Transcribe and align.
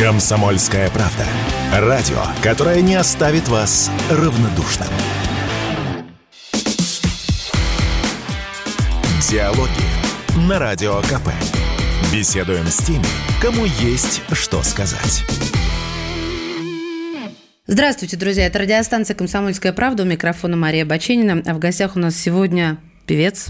Комсомольская 0.00 0.88
правда. 0.88 1.26
Радио, 1.74 2.22
которое 2.42 2.80
не 2.80 2.94
оставит 2.94 3.48
вас 3.48 3.90
равнодушным. 4.10 4.88
Диалоги 9.28 10.48
на 10.48 10.58
Радио 10.58 11.02
КП. 11.02 11.28
Беседуем 12.10 12.66
с 12.68 12.78
теми, 12.78 13.04
кому 13.42 13.66
есть 13.66 14.22
что 14.32 14.62
сказать. 14.62 15.22
Здравствуйте, 17.66 18.16
друзья. 18.16 18.46
Это 18.46 18.58
радиостанция 18.60 19.14
«Комсомольская 19.14 19.74
правда». 19.74 20.04
У 20.04 20.06
микрофона 20.06 20.56
Мария 20.56 20.86
Баченина. 20.86 21.42
А 21.44 21.52
в 21.52 21.58
гостях 21.58 21.96
у 21.96 21.98
нас 21.98 22.16
сегодня 22.16 22.78
певец, 23.04 23.48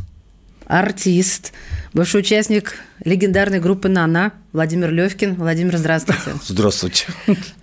артист, 0.71 1.53
бывший 1.93 2.21
участник 2.21 2.77
легендарной 3.05 3.59
группы 3.59 3.89
«Нана» 3.89 4.33
Владимир 4.53 4.93
Левкин. 4.93 5.35
Владимир, 5.35 5.77
здравствуйте. 5.77 6.23
Здравствуйте. 6.47 7.07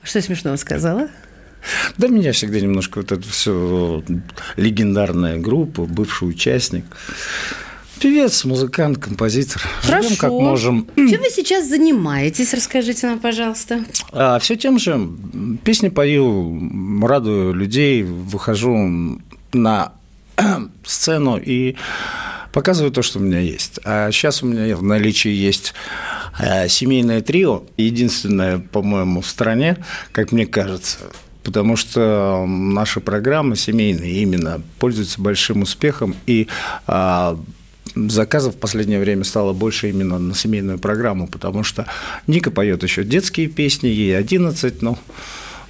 Что 0.04 0.22
смешного 0.22 0.58
сказала? 0.58 1.08
Да, 1.98 2.08
меня 2.08 2.34
всегда 2.34 2.59
немножко 2.59 2.99
вот 2.99 3.12
это 3.12 3.27
все 3.27 4.04
легендарная 4.58 5.38
группа, 5.38 5.85
бывший 5.85 6.30
участник. 6.30 6.85
Певец, 7.99 8.46
музыкант, 8.46 8.99
композитор. 8.99 9.62
Хорошо. 9.82 10.04
Живем 10.04 10.18
как 10.18 10.32
можем. 10.32 10.88
Чем 10.96 11.21
вы 11.21 11.30
сейчас 11.30 11.68
занимаетесь? 11.68 12.54
Расскажите 12.54 13.08
нам, 13.08 13.20
пожалуйста. 13.20 13.84
А, 14.12 14.38
все 14.40 14.55
тем 14.55 14.77
же. 14.77 15.10
Песни 15.63 15.90
пою, 15.90 17.05
радую 17.05 17.54
людей, 17.54 18.04
выхожу 18.04 19.20
на 19.54 19.94
сцену 20.85 21.38
и 21.38 21.76
показываю 22.58 22.92
то, 22.92 23.04
что 23.04 23.20
у 23.20 23.22
меня 23.22 23.40
есть. 23.40 23.80
А 23.84 24.10
сейчас 24.12 24.42
у 24.42 24.48
меня 24.48 24.76
в 24.76 24.82
наличии 24.82 25.30
есть 25.30 25.76
э, 26.40 26.68
семейное 26.68 27.22
трио, 27.22 27.62
единственное, 27.78 28.58
по-моему, 28.58 29.22
в 29.22 29.28
стране, 29.28 29.78
как 30.12 30.32
мне 30.32 30.48
кажется, 30.48 30.98
потому 31.44 31.76
что 31.76 32.46
наши 32.48 32.99
программы 32.99 33.55
семейные 33.55 34.24
именно 34.24 34.60
пользуются 34.80 35.22
большим 35.22 35.62
успехом, 35.62 36.16
и 36.26 36.48
а, 36.88 37.40
заказов 37.94 38.55
в 38.55 38.58
последнее 38.58 38.99
время 38.99 39.24
стало 39.24 39.54
больше 39.54 39.90
именно 39.90 40.18
на 40.18 40.34
семейную 40.34 40.80
программу, 40.80 41.27
потому 41.27 41.62
что 41.62 41.86
Ника 42.26 42.49
поет 42.49 42.82
еще 42.82 43.04
детские 43.04 43.49
песни, 43.49 43.88
ей 43.88 44.18
11, 44.18 44.82
но 44.82 44.98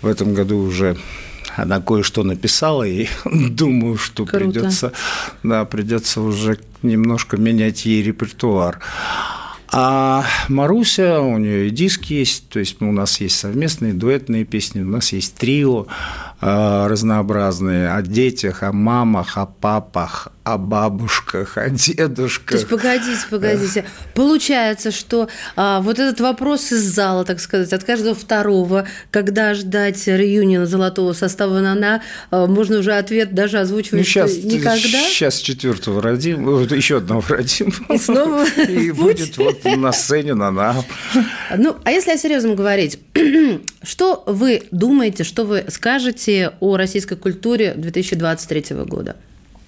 в 0.01 0.07
этом 0.07 0.33
году 0.33 0.59
уже 0.59 0.95
она 1.57 1.81
кое-что 1.81 2.23
написала, 2.23 2.83
и 2.83 3.07
думаю, 3.25 3.97
что 3.97 4.25
Круто. 4.25 4.45
придется, 4.45 4.93
да, 5.43 5.65
придется 5.65 6.21
уже 6.21 6.59
немножко 6.83 7.37
менять 7.37 7.85
ей 7.85 8.03
репертуар. 8.03 8.79
А 9.69 10.23
Маруся, 10.47 11.19
у 11.19 11.37
нее 11.37 11.67
и 11.67 11.71
диск 11.71 12.05
есть, 12.05 12.47
то 12.47 12.59
есть 12.59 12.81
у 12.81 12.91
нас 12.91 13.19
есть 13.19 13.37
совместные 13.37 13.93
дуэтные 13.93 14.45
песни, 14.45 14.81
у 14.81 14.85
нас 14.85 15.11
есть 15.11 15.35
трио 15.35 15.87
разнообразные 16.39 17.91
о 17.91 18.01
детях, 18.01 18.61
о 18.61 18.71
мамах, 18.71 19.37
о 19.37 19.47
папах, 19.47 20.29
о 20.43 20.57
бабушках, 20.57 21.57
о 21.57 21.69
дедушках. 21.69 22.51
То 22.51 22.55
есть, 22.57 22.69
погодите, 22.69 23.17
погодите. 23.29 23.85
Получается, 24.13 24.91
что 24.91 25.27
а, 25.55 25.81
вот 25.81 25.99
этот 25.99 26.21
вопрос 26.21 26.71
из 26.71 26.83
зала, 26.83 27.25
так 27.25 27.39
сказать, 27.39 27.73
от 27.73 27.83
каждого 27.83 28.15
второго, 28.15 28.87
когда 29.11 29.53
ждать 29.55 30.07
реюниона 30.07 30.65
золотого 30.65 31.13
состава 31.13 31.59
НАНА, 31.59 32.01
а, 32.29 32.45
можно 32.45 32.77
уже 32.77 32.93
ответ 32.93 33.33
даже 33.33 33.59
озвучивать 33.59 33.99
ну, 33.99 34.03
сейчас, 34.03 34.37
никогда? 34.37 35.01
Сейчас 35.09 35.37
четвертого 35.39 36.01
родим, 36.01 36.47
еще 36.63 36.97
одного 36.97 37.23
родим. 37.27 37.73
И 37.89 37.97
снова 37.97 38.45
И 38.67 38.91
будет 38.91 39.37
вот 39.37 39.65
на 39.65 39.91
сцене 39.91 40.33
НАНА. 40.33 40.83
Ну, 41.57 41.75
а 41.83 41.91
если 41.91 42.11
о 42.11 42.17
серьезном 42.17 42.55
говорить, 42.55 42.99
что 43.83 44.23
вы 44.27 44.63
думаете, 44.71 45.23
что 45.23 45.43
вы 45.43 45.65
скажете 45.67 46.26
о 46.59 46.77
российской 46.77 47.15
культуре 47.15 47.73
2023 47.75 48.75
года? 48.85 49.15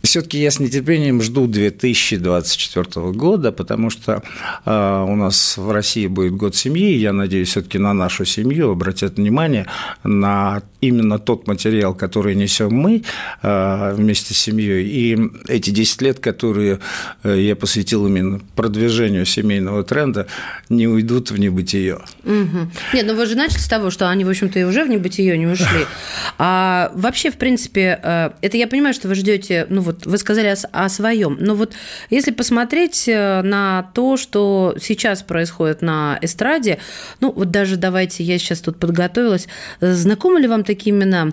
Все-таки 0.09 0.39
я 0.39 0.49
с 0.49 0.59
нетерпением 0.59 1.21
жду 1.21 1.45
2024 1.45 3.11
года, 3.11 3.51
потому 3.51 3.91
что 3.91 4.23
э, 4.65 5.05
у 5.07 5.15
нас 5.15 5.55
в 5.55 5.69
России 5.69 6.07
будет 6.07 6.33
год 6.33 6.55
семьи, 6.55 6.95
и 6.95 6.97
я 6.97 7.13
надеюсь, 7.13 7.49
все-таки 7.49 7.77
на 7.77 7.93
нашу 7.93 8.25
семью 8.25 8.71
обратят 8.71 9.17
внимание 9.17 9.67
на 10.03 10.63
именно 10.81 11.19
тот 11.19 11.47
материал, 11.47 11.93
который 11.93 12.33
несем 12.33 12.73
мы 12.73 13.03
э, 13.43 13.93
вместе 13.93 14.33
с 14.33 14.37
семьей, 14.37 14.87
и 14.87 15.17
эти 15.47 15.69
10 15.69 16.01
лет, 16.01 16.19
которые 16.19 16.79
э, 17.23 17.39
я 17.39 17.55
посвятил 17.55 18.07
именно 18.07 18.41
продвижению 18.55 19.25
семейного 19.25 19.83
тренда, 19.83 20.25
не 20.69 20.87
уйдут 20.87 21.29
в 21.29 21.37
небытие. 21.37 21.99
Угу. 22.23 22.71
Нет, 22.93 23.05
ну 23.05 23.15
вы 23.15 23.25
же 23.27 23.35
начали 23.35 23.59
с 23.59 23.67
того, 23.67 23.91
что 23.91 24.09
они, 24.09 24.25
в 24.25 24.29
общем-то, 24.29 24.57
и 24.57 24.63
уже 24.63 24.83
в 24.85 24.89
небытие 24.89 25.37
не 25.37 25.45
ушли. 25.45 25.67
А 26.41 26.91
вообще, 26.95 27.31
в 27.31 27.37
принципе, 27.37 27.99
э, 28.01 28.29
это 28.41 28.57
я 28.57 28.67
понимаю, 28.67 28.93
что 28.93 29.07
вы 29.07 29.15
ждете, 29.15 29.67
ну 29.69 29.81
вот 29.81 29.98
вы 30.05 30.17
сказали 30.17 30.47
о, 30.47 30.85
о 30.85 30.89
своем, 30.89 31.37
но 31.39 31.55
вот 31.55 31.73
если 32.09 32.31
посмотреть 32.31 33.07
э, 33.07 33.41
на 33.41 33.89
то, 33.93 34.17
что 34.17 34.75
сейчас 34.81 35.23
происходит 35.23 35.81
на 35.81 36.17
эстраде, 36.21 36.79
ну 37.19 37.31
вот 37.31 37.51
даже 37.51 37.77
давайте, 37.77 38.23
я 38.23 38.37
сейчас 38.37 38.59
тут 38.61 38.79
подготовилась, 38.79 39.47
знакомы 39.81 40.39
ли 40.39 40.47
вам 40.47 40.63
такие 40.63 40.95
имена? 40.95 41.31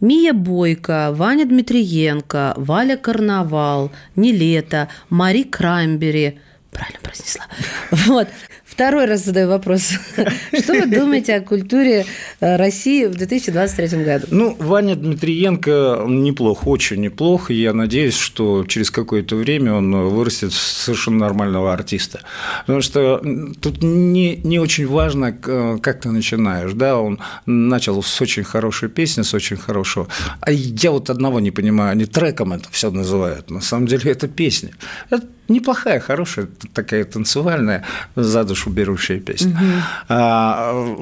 Мия 0.00 0.32
Бойко, 0.32 1.10
Ваня 1.12 1.44
Дмитриенко, 1.44 2.54
Валя 2.56 2.96
Карнавал, 2.96 3.92
Нелета, 4.16 4.88
Мари 5.08 5.42
Крамбери. 5.42 6.40
Правильно 6.70 6.98
произнесла. 7.02 7.46
Вот. 7.90 8.28
Второй 8.68 9.06
раз 9.06 9.24
задаю 9.24 9.48
вопрос. 9.48 9.92
Что 10.52 10.74
вы 10.74 10.86
думаете 10.86 11.34
о 11.34 11.40
культуре 11.40 12.04
э, 12.40 12.56
России 12.56 13.06
в 13.06 13.14
2023 13.14 14.04
году? 14.04 14.26
Ну, 14.30 14.56
Ваня 14.58 14.94
Дмитриенко 14.94 16.04
неплох, 16.06 16.66
очень 16.66 17.00
неплох. 17.00 17.50
Я 17.50 17.72
надеюсь, 17.72 18.16
что 18.16 18.64
через 18.66 18.90
какое-то 18.90 19.36
время 19.36 19.72
он 19.72 19.90
вырастет 20.10 20.52
совершенно 20.52 21.18
нормального 21.18 21.72
артиста. 21.72 22.20
Потому 22.66 22.82
что 22.82 23.22
тут 23.60 23.82
не, 23.82 24.36
не 24.36 24.58
очень 24.58 24.86
важно, 24.86 25.32
как 25.32 26.02
ты 26.02 26.10
начинаешь. 26.10 26.72
Да, 26.74 26.98
он 26.98 27.18
начал 27.46 28.02
с 28.02 28.20
очень 28.20 28.44
хорошей 28.44 28.90
песни, 28.90 29.22
с 29.22 29.32
очень 29.32 29.56
хорошего. 29.56 30.08
А 30.40 30.52
я 30.52 30.90
вот 30.90 31.08
одного 31.08 31.40
не 31.40 31.50
понимаю, 31.50 31.92
они 31.92 32.04
треком 32.04 32.52
это 32.52 32.68
все 32.70 32.90
называют. 32.90 33.50
На 33.50 33.62
самом 33.62 33.86
деле 33.86 34.12
это 34.12 34.28
песня. 34.28 34.70
Это 35.08 35.26
неплохая, 35.48 36.00
хорошая, 36.00 36.48
такая 36.72 37.04
танцевальная, 37.04 37.84
за 38.16 38.44
душу 38.44 38.70
берущая 38.70 39.20
песня. 39.20 39.52
Угу. 39.52 39.82
А, 40.08 40.96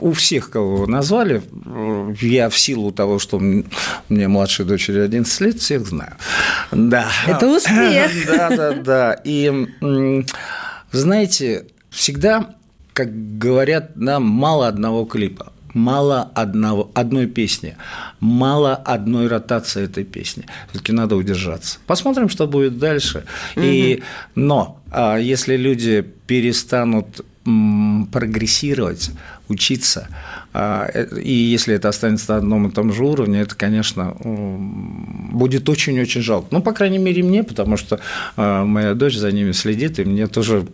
у 0.00 0.12
всех, 0.12 0.50
кого 0.50 0.86
назвали, 0.86 1.42
я 2.20 2.48
в 2.48 2.58
силу 2.58 2.92
того, 2.92 3.18
что 3.18 3.38
мне 3.38 4.28
младшей 4.28 4.64
дочери 4.64 5.00
11 5.00 5.40
лет, 5.40 5.58
всех 5.60 5.86
знаю. 5.86 6.12
Да. 6.72 7.06
Это 7.26 7.48
успех. 7.56 8.10
Да, 8.26 8.48
да, 8.50 8.72
да. 8.72 9.20
И, 9.24 9.68
знаете, 10.92 11.66
всегда, 11.90 12.54
как 12.92 13.38
говорят, 13.38 13.96
нам 13.96 14.24
мало 14.24 14.68
одного 14.68 15.04
клипа 15.04 15.52
мало 15.78 16.30
одного, 16.34 16.90
одной 16.94 17.26
песни, 17.26 17.76
мало 18.20 18.74
одной 18.74 19.28
ротации 19.28 19.84
этой 19.84 20.04
песни. 20.04 20.44
Все-таки 20.70 20.92
надо 20.92 21.16
удержаться. 21.16 21.78
Посмотрим, 21.86 22.28
что 22.28 22.46
будет 22.46 22.78
дальше. 22.78 23.24
Угу. 23.56 23.64
И, 23.64 24.02
но 24.34 24.80
а 24.90 25.16
если 25.16 25.56
люди 25.56 26.04
перестанут 26.26 27.24
прогрессировать, 28.12 29.10
учиться, 29.48 30.08
а, 30.52 30.86
э, 30.92 31.20
и 31.20 31.32
если 31.32 31.74
это 31.74 31.88
останется 31.88 32.32
на 32.32 32.38
одном 32.38 32.68
и 32.68 32.70
том 32.70 32.92
же 32.92 33.04
уровне, 33.04 33.40
это, 33.40 33.54
конечно, 33.54 34.14
будет 35.32 35.66
очень-очень 35.68 36.20
жалко. 36.20 36.48
Ну, 36.50 36.60
по 36.60 36.72
крайней 36.72 36.98
мере, 36.98 37.22
мне, 37.22 37.42
потому 37.42 37.78
что 37.78 38.00
а, 38.36 38.64
моя 38.64 38.94
дочь 38.94 39.16
за 39.16 39.32
ними 39.32 39.52
следит, 39.52 39.98
и 39.98 40.04
мне 40.04 40.26
тоже 40.26 40.66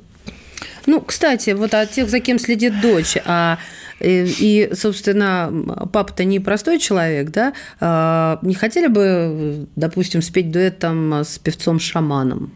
ну, 0.86 1.00
кстати, 1.00 1.50
вот 1.50 1.74
от 1.74 1.90
тех, 1.90 2.08
за 2.08 2.20
кем 2.20 2.38
следит 2.38 2.80
дочь, 2.80 3.16
а 3.24 3.58
Э, 4.00 4.26
и, 4.26 4.70
собственно, 4.74 5.52
папа-то 5.92 6.24
не 6.24 6.40
простой 6.40 6.78
человек, 6.78 7.30
да? 7.30 7.54
А, 7.80 8.38
не 8.42 8.54
хотели 8.54 8.86
бы, 8.88 9.66
допустим, 9.76 10.22
спеть 10.22 10.50
дуэт 10.50 10.78
там 10.78 11.12
с 11.12 11.38
певцом-шаманом? 11.38 12.52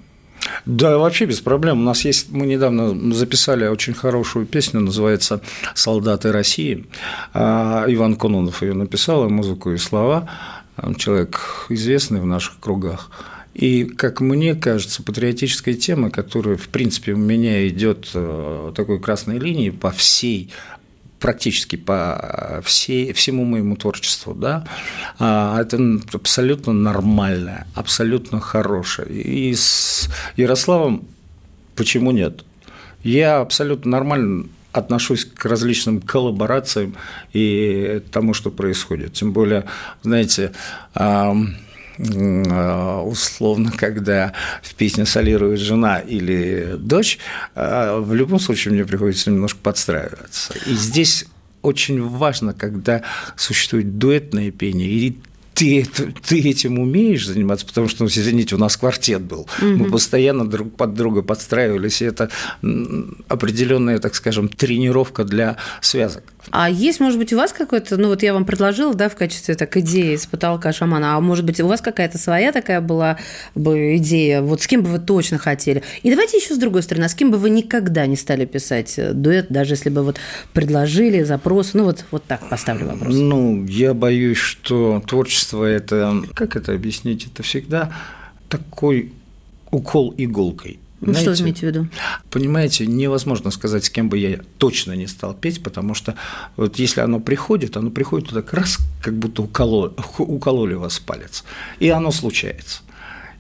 Да, 0.67 0.99
вообще 0.99 1.27
без 1.27 1.41
проблем. 1.41 1.81
У 1.81 1.85
нас 1.85 2.05
есть, 2.05 2.31
мы 2.31 2.47
недавно 2.47 3.15
записали 3.15 3.67
очень 3.67 3.93
хорошую 3.93 4.47
песню, 4.47 4.81
называется 4.81 5.41
«Солдаты 5.75 6.33
России». 6.33 6.87
А, 7.35 7.85
Иван 7.89 8.17
Кононов 8.17 8.63
ее 8.63 8.75
написал, 8.75 9.27
и 9.27 9.31
музыку, 9.31 9.73
и 9.73 9.79
слова. 9.79 10.29
Человек 10.97 11.67
известный 11.71 12.21
в 12.21 12.27
наших 12.27 12.61
кругах. 12.61 13.11
И, 13.59 13.85
как 13.87 14.21
мне 14.21 14.55
кажется, 14.55 15.03
патриотическая 15.03 15.75
тема, 15.75 16.11
которая, 16.11 16.57
в 16.57 16.69
принципе, 16.69 17.13
у 17.15 17.17
меня 17.17 17.67
идет 17.67 18.09
э, 18.15 18.73
такой 18.77 19.01
красной 19.01 19.39
линией 19.39 19.73
по 19.73 19.91
всей 19.91 20.51
практически 21.19 21.75
по 21.75 22.63
всей, 22.65 23.13
всему 23.13 23.45
моему 23.45 23.75
творчеству, 23.75 24.35
да, 24.35 24.65
а, 25.19 25.61
это 25.61 25.77
абсолютно 26.13 26.73
нормальное, 26.73 27.67
абсолютно 27.75 28.39
хорошее. 28.39 29.09
И 29.11 29.53
с 29.53 30.09
Ярославом 30.37 31.09
почему 31.75 32.13
нет? 32.13 32.45
Я 33.03 33.41
абсолютно 33.41 33.91
нормально 33.91 34.47
отношусь 34.71 35.25
к 35.25 35.45
различным 35.45 36.01
коллаборациям 36.01 36.95
и 37.33 38.01
тому, 38.13 38.33
что 38.33 38.53
происходит. 38.53 39.15
Тем 39.15 39.33
более, 39.33 39.65
знаете, 40.05 40.53
условно, 41.99 43.73
когда 43.77 44.33
в 44.63 44.75
песне 44.75 45.05
солирует 45.05 45.61
жена 45.61 45.99
или 45.99 46.77
дочь, 46.79 47.19
в 47.55 48.15
любом 48.15 48.39
случае 48.39 48.75
мне 48.75 48.85
приходится 48.85 49.31
немножко 49.31 49.59
подстраиваться. 49.63 50.55
И 50.67 50.75
здесь 50.75 51.27
очень 51.63 52.01
важно, 52.01 52.55
когда 52.55 53.03
существует 53.37 53.99
дуэтное 53.99 54.51
пение, 54.53 54.89
и 54.89 55.19
ты, 55.59 55.85
ты 55.85 56.39
этим 56.39 56.79
умеешь 56.79 57.27
заниматься, 57.27 57.67
потому 57.67 57.89
что, 57.89 58.05
ну, 58.05 58.09
извините, 58.09 58.55
у 58.55 58.59
нас 58.59 58.77
квартет 58.77 59.23
был. 59.23 59.49
Угу. 59.61 59.67
Мы 59.67 59.91
постоянно 59.91 60.49
друг 60.49 60.77
под 60.77 60.95
друга 60.95 61.23
подстраивались, 61.23 62.01
и 62.01 62.05
это 62.05 62.31
определенная, 63.27 63.99
так 63.99 64.15
скажем, 64.15 64.49
тренировка 64.49 65.25
для 65.25 65.57
связок. 65.81 66.23
А 66.51 66.71
есть, 66.71 67.01
может 67.01 67.19
быть, 67.19 67.33
у 67.33 67.37
вас 67.37 67.53
какой-то, 67.53 67.97
ну 67.97 68.09
вот 68.09 68.23
я 68.23 68.33
вам 68.33 68.45
предложила, 68.45 68.95
да, 68.95 69.09
в 69.09 69.17
качестве 69.17 69.55
так 69.55 69.77
идеи 69.77 70.17
с 70.17 70.27
потолка 70.27 70.73
шамана, 70.73 71.17
а 71.17 71.21
может 71.21 71.45
быть, 71.45 71.61
у 71.61 71.67
вас 71.67 71.81
какая-то 71.81 72.19
своя 72.19 72.53
такая 72.53 72.81
была 72.81 73.19
бы 73.55 73.97
идея, 73.97 74.41
вот 74.41 74.63
с 74.63 74.67
кем 74.67 74.83
бы 74.83 74.91
вы 74.91 74.99
точно 74.99 75.39
хотели? 75.39 75.83
И 76.03 76.11
давайте 76.11 76.39
еще 76.39 76.55
с 76.55 76.59
другой 76.59 76.83
стороны, 76.83 77.05
а 77.05 77.09
с 77.09 77.15
кем 77.15 77.31
бы 77.31 77.37
вы 77.37 77.51
никогда 77.51 78.07
не 78.07 78.17
стали 78.17 78.45
писать 78.47 78.95
э, 78.97 79.13
дуэт, 79.13 79.47
даже 79.51 79.75
если 79.75 79.91
бы 79.91 80.03
вот 80.03 80.19
предложили 80.53 81.23
запрос, 81.23 81.75
ну 81.75 81.85
вот, 81.85 82.05
вот 82.11 82.25
так 82.25 82.49
поставлю 82.49 82.87
вопрос. 82.87 83.15
Ну, 83.15 83.65
я 83.67 83.93
боюсь, 83.93 84.39
что 84.39 85.03
творчество 85.07 85.48
это, 85.53 86.23
как 86.35 86.57
это 86.57 86.73
объяснить, 86.73 87.27
это 87.27 87.43
всегда 87.43 87.93
такой 88.49 89.13
укол 89.71 90.15
иголкой. 90.17 90.79
Ну, 91.01 91.13
Знаете, 91.13 91.35
что 91.35 91.43
вы 91.43 91.49
имеете 91.49 91.61
в 91.61 91.63
виду? 91.71 91.89
Понимаете, 92.31 92.87
невозможно 92.87 93.53
сказать, 93.53 93.85
с 93.85 93.91
кем 93.91 94.09
бы 94.09 94.19
я 94.19 94.41
точно 94.59 94.93
не 94.93 95.07
стал 95.07 95.33
петь, 95.33 95.63
потому 95.63 95.95
что 95.95 96.17
вот 96.57 96.79
если 96.79 97.01
оно 97.01 97.21
приходит, 97.21 97.77
оно 97.77 97.91
приходит 97.91 98.31
так 98.31 98.53
раз, 98.53 98.79
как 99.01 99.15
будто 99.15 99.43
укололи, 99.43 99.93
укололи 100.19 100.75
вас 100.75 100.99
палец, 100.99 101.45
и 101.79 101.89
оно 101.89 102.11
случается 102.11 102.83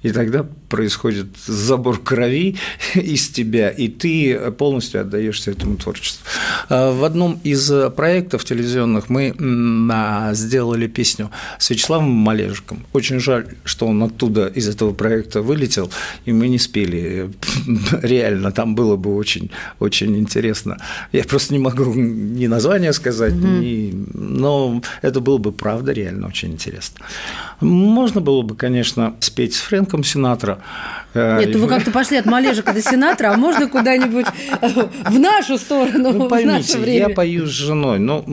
и 0.02 0.10
тогда 0.10 0.46
происходит 0.68 1.26
забор 1.46 1.98
крови 1.98 2.56
из 2.94 3.28
тебя, 3.28 3.70
и 3.70 3.88
ты 3.88 4.50
полностью 4.52 5.00
отдаешься 5.00 5.50
этому 5.50 5.76
творчеству. 5.76 6.24
А, 6.68 6.92
в 6.92 7.04
одном 7.04 7.40
из 7.44 7.70
проектов 7.96 8.44
телевизионных 8.44 9.08
мы 9.08 9.34
сделали 10.34 10.86
песню 10.86 11.30
с 11.58 11.70
Вячеславом 11.70 12.10
Малежиком. 12.10 12.84
Очень 12.92 13.20
жаль, 13.20 13.46
что 13.64 13.86
он 13.86 14.02
оттуда 14.02 14.46
из 14.46 14.68
этого 14.68 14.92
проекта 14.92 15.42
вылетел, 15.42 15.90
и 16.24 16.32
мы 16.32 16.48
не 16.48 16.58
спели. 16.58 17.30
Реально, 18.02 18.52
там 18.52 18.74
было 18.74 18.96
бы 18.96 19.14
очень, 19.14 19.50
очень 19.78 20.16
интересно. 20.16 20.78
Я 21.12 21.24
просто 21.24 21.54
не 21.54 21.60
могу 21.60 21.94
ни 21.94 22.46
название 22.46 22.92
сказать, 22.92 23.32
угу. 23.32 23.46
ни... 23.46 23.92
но 24.14 24.82
это 25.02 25.20
было 25.20 25.38
бы 25.38 25.52
правда 25.52 25.92
реально 25.92 26.28
очень 26.28 26.52
интересно. 26.52 27.04
Можно 27.60 28.20
было 28.20 28.42
бы, 28.42 28.54
конечно, 28.54 29.16
спеть 29.20 29.54
с 29.54 29.60
Фрэнком 29.60 29.97
Фрэнком 29.98 30.04
Синатра. 30.04 30.58
Э, 31.14 31.38
Нет, 31.40 31.54
ну 31.54 31.60
вы 31.60 31.68
как-то 31.68 31.90
пошли 31.90 32.18
от 32.18 32.26
Малежика 32.26 32.72
до 32.72 32.82
Синатра, 32.82 33.32
а 33.32 33.36
можно 33.36 33.68
куда-нибудь 33.68 34.26
э, 34.60 34.68
в 35.06 35.18
нашу 35.18 35.58
сторону, 35.58 36.12
ну, 36.12 36.28
поймите, 36.28 36.96
я 36.96 37.08
пою 37.08 37.46
с 37.46 37.50
женой. 37.50 37.98
Ну, 37.98 38.24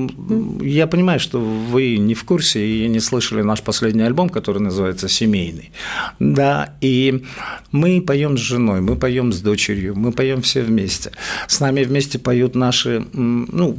я 0.62 0.88
понимаю, 0.88 1.20
что 1.20 1.40
вы 1.40 1.98
не 1.98 2.14
в 2.14 2.24
курсе 2.24 2.66
и 2.66 2.88
не 2.88 3.00
слышали 3.00 3.42
наш 3.42 3.62
последний 3.62 4.04
альбом, 4.04 4.30
который 4.30 4.62
называется 4.62 5.08
«Семейный». 5.08 5.72
Да, 6.20 6.74
и 6.82 7.24
мы 7.72 8.02
поем 8.02 8.38
с 8.38 8.42
женой, 8.42 8.82
мы 8.82 8.96
поем 8.96 9.32
с 9.32 9.42
дочерью, 9.42 9.96
мы 9.96 10.12
поем 10.12 10.42
все 10.42 10.62
вместе. 10.62 11.12
С 11.48 11.60
нами 11.60 11.84
вместе 11.84 12.20
поют 12.20 12.56
наши, 12.56 13.06
ну, 13.14 13.76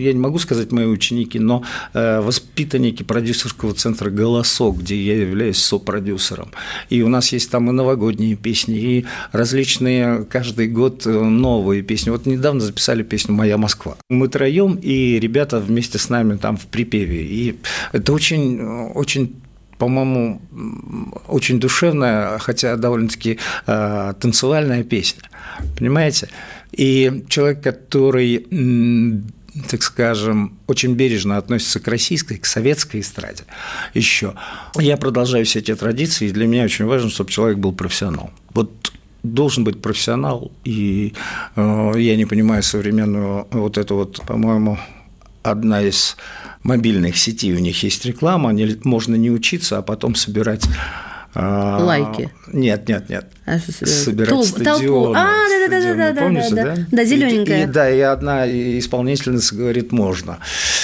я 0.00 0.12
не 0.12 0.18
могу 0.18 0.38
сказать 0.38 0.72
мои 0.72 0.86
ученики, 0.86 1.38
но 1.38 1.62
э, 1.94 2.20
воспитанники 2.20 3.02
продюсерского 3.02 3.74
центра 3.74 4.10
«Голосок», 4.10 4.78
где 4.78 4.96
я 4.96 5.16
являюсь 5.16 5.58
сопродюсером. 5.58 6.50
И 6.90 7.02
у 7.02 7.08
нас 7.08 7.32
есть 7.32 7.50
там 7.50 7.70
и 7.70 7.72
новогодние 7.72 8.36
песни, 8.36 8.78
и 8.78 9.06
различные 9.32 10.24
каждый 10.24 10.68
год 10.68 11.06
э, 11.06 11.10
новые 11.10 11.82
песни. 11.82 12.10
Вот 12.10 12.26
недавно 12.26 12.60
записали 12.60 13.02
песню 13.02 13.34
«Моя 13.34 13.58
Москва». 13.58 13.96
Мы 14.08 14.28
троем, 14.28 14.74
и 14.74 15.18
ребята 15.18 15.60
вместе 15.60 15.98
с 15.98 16.08
нами 16.08 16.36
там 16.36 16.56
в 16.56 16.66
припеве. 16.66 17.24
И 17.24 17.58
это 17.92 18.12
очень, 18.12 18.60
очень 18.94 19.36
по-моему, 19.78 20.40
очень 21.28 21.60
душевная, 21.60 22.38
хотя 22.38 22.76
довольно-таки 22.76 23.38
э, 23.66 24.14
танцевальная 24.20 24.82
песня. 24.82 25.22
Понимаете? 25.78 26.28
И 26.72 27.24
человек, 27.28 27.62
который 27.62 28.46
так 29.70 29.82
скажем, 29.82 30.58
очень 30.66 30.94
бережно 30.94 31.36
относится 31.36 31.80
к 31.80 31.88
российской, 31.88 32.36
к 32.36 32.46
советской 32.46 33.00
эстраде 33.00 33.44
еще. 33.94 34.34
Я 34.76 34.96
продолжаю 34.96 35.44
все 35.44 35.60
эти 35.60 35.74
традиции, 35.74 36.28
и 36.28 36.32
для 36.32 36.46
меня 36.46 36.64
очень 36.64 36.84
важно, 36.84 37.10
чтобы 37.10 37.30
человек 37.30 37.58
был 37.58 37.72
профессионал. 37.72 38.30
Вот 38.54 38.92
должен 39.22 39.64
быть 39.64 39.82
профессионал, 39.82 40.52
и 40.64 41.14
э, 41.56 41.92
я 41.96 42.16
не 42.16 42.24
понимаю 42.24 42.62
современную 42.62 43.46
вот 43.50 43.78
эту 43.78 43.96
вот, 43.96 44.20
по-моему, 44.26 44.78
одна 45.42 45.82
из 45.82 46.16
мобильных 46.62 47.16
сетей, 47.16 47.52
у 47.54 47.58
них 47.58 47.82
есть 47.82 48.04
реклама, 48.04 48.54
можно 48.84 49.14
не 49.14 49.30
учиться, 49.30 49.78
а 49.78 49.82
потом 49.82 50.14
собирать 50.14 50.66
Лайки. 51.38 52.30
Нет, 52.52 52.88
нет, 52.88 53.08
нет. 53.08 53.26
А 53.46 53.58
что 53.58 53.86
собирать 53.86 54.30
Толп, 54.30 54.46
стадионы. 54.46 55.16
А, 55.16 55.32
да, 55.48 55.68
да, 55.68 55.80
да, 55.80 55.94
да, 55.94 56.12
да, 56.12 56.22
Помните, 56.22 56.54
да, 56.54 56.64
да? 56.64 56.86
Да, 56.90 57.04
зелененькая. 57.04 57.60
И, 57.60 57.62
и, 57.64 57.66
да, 57.66 57.90
и 57.90 58.00
одна 58.00 58.46
исполнительница 58.46 59.54
говорит, 59.54 59.92
можно. 59.92 60.38